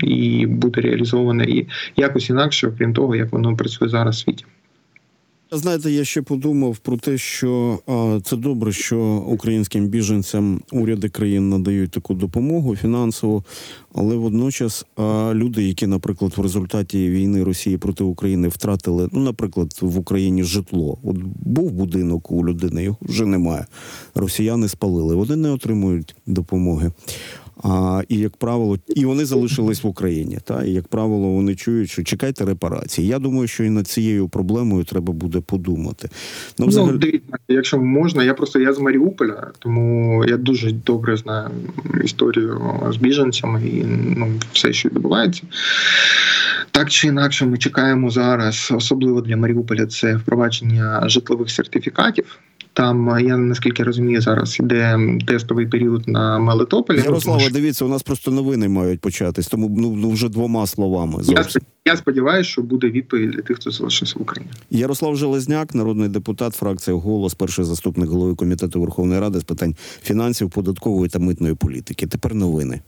І 0.00 0.46
буде 0.46 0.80
реалізоване 0.80 1.44
і 1.44 1.66
якось 1.96 2.30
інакше, 2.30 2.68
окрім 2.68 2.94
того, 2.94 3.16
як 3.16 3.32
воно 3.32 3.56
працює 3.56 3.88
зараз 3.88 4.16
в 4.16 4.18
світі. 4.18 4.44
Знаєте, 5.50 5.90
я 5.90 6.04
ще 6.04 6.22
подумав 6.22 6.78
про 6.78 6.96
те, 6.96 7.18
що 7.18 7.78
а, 7.86 8.20
це 8.24 8.36
добре, 8.36 8.72
що 8.72 8.98
українським 9.26 9.86
біженцям 9.86 10.60
уряди 10.72 11.08
країн 11.08 11.48
надають 11.48 11.90
таку 11.90 12.14
допомогу 12.14 12.76
фінансову, 12.76 13.44
але 13.94 14.16
водночас 14.16 14.86
а, 14.96 15.32
люди, 15.34 15.64
які, 15.64 15.86
наприклад, 15.86 16.32
в 16.36 16.40
результаті 16.40 17.08
війни 17.10 17.44
Росії 17.44 17.78
проти 17.78 18.04
України 18.04 18.48
втратили, 18.48 19.08
ну, 19.12 19.20
наприклад, 19.20 19.78
в 19.80 19.98
Україні 19.98 20.44
житло. 20.44 20.98
От 21.04 21.16
був 21.42 21.70
будинок 21.72 22.30
у 22.30 22.46
людини, 22.46 22.84
його 22.84 22.96
вже 23.00 23.26
немає. 23.26 23.66
Росіяни 24.14 24.68
спалили, 24.68 25.14
вони 25.14 25.36
не 25.36 25.50
отримують 25.50 26.16
допомоги. 26.26 26.92
А, 27.68 28.02
і 28.08 28.18
як 28.18 28.36
правило, 28.36 28.78
і 28.88 29.04
вони 29.04 29.24
залишились 29.24 29.84
в 29.84 29.86
Україні. 29.86 30.38
Та 30.44 30.64
і 30.64 30.70
як 30.70 30.88
правило, 30.88 31.28
вони 31.28 31.54
чують, 31.54 31.90
що 31.90 32.02
чекайте 32.02 32.44
репарації. 32.44 33.08
Я 33.08 33.18
думаю, 33.18 33.48
що 33.48 33.64
і 33.64 33.70
над 33.70 33.88
цією 33.88 34.28
проблемою 34.28 34.84
треба 34.84 35.12
буде 35.12 35.40
подумати. 35.40 36.08
Ну, 36.58 36.66
Ну, 36.72 36.92
дивіться, 36.98 37.36
якщо 37.48 37.78
можна, 37.78 38.24
я 38.24 38.34
просто 38.34 38.60
я 38.60 38.72
з 38.72 38.78
Маріуполя, 38.78 39.50
тому 39.58 40.24
я 40.24 40.36
дуже 40.36 40.72
добре 40.72 41.16
знаю 41.16 41.50
історію 42.04 42.60
з 42.90 42.96
біженцями 42.96 43.62
і 43.66 43.84
ну, 44.16 44.32
все, 44.52 44.72
що 44.72 44.88
відбувається. 44.88 45.42
Так 46.70 46.90
чи 46.90 47.08
інакше, 47.08 47.46
ми 47.46 47.58
чекаємо 47.58 48.10
зараз, 48.10 48.72
особливо 48.74 49.20
для 49.20 49.36
Маріуполя, 49.36 49.86
це 49.86 50.16
впровадження 50.16 51.08
житлових 51.08 51.50
сертифікатів. 51.50 52.38
Там 52.76 53.10
е, 53.10 53.22
я 53.22 53.36
наскільки 53.36 53.82
розумію, 53.82 54.20
зараз 54.20 54.60
іде 54.60 54.98
тестовий 55.26 55.66
період 55.66 56.08
на 56.08 56.38
Мелитополі. 56.38 56.98
Ярослава, 56.98 57.40
що 57.40 57.50
дивіться, 57.50 57.84
у 57.84 57.88
нас 57.88 58.02
просто 58.02 58.30
новини 58.30 58.68
мають 58.68 59.00
початись, 59.00 59.46
тому 59.46 59.74
ну, 59.78 59.96
ну 59.96 60.10
вже 60.10 60.28
двома 60.28 60.66
словами. 60.66 61.14
я, 61.18 61.42
Зовсім. 61.42 61.62
я 61.84 61.96
сподіваюся, 61.96 62.50
що 62.50 62.62
буде 62.62 62.90
відповідь 62.90 63.30
для 63.30 63.42
тих, 63.42 63.56
хто 63.56 63.70
залишився 63.70 64.14
в 64.18 64.22
Україні. 64.22 64.52
Ярослав 64.70 65.16
Железняк, 65.16 65.74
народний 65.74 66.08
депутат, 66.08 66.54
фракція 66.54 66.96
Голос, 66.96 67.34
перший 67.34 67.64
заступник 67.64 68.08
голови 68.08 68.34
комітету 68.34 68.80
Верховної 68.80 69.20
Ради 69.20 69.40
з 69.40 69.44
питань 69.44 69.74
фінансів, 70.02 70.50
податкової 70.50 71.10
та 71.10 71.18
митної 71.18 71.54
політики. 71.54 72.06
Тепер 72.06 72.34
новини. 72.34 72.80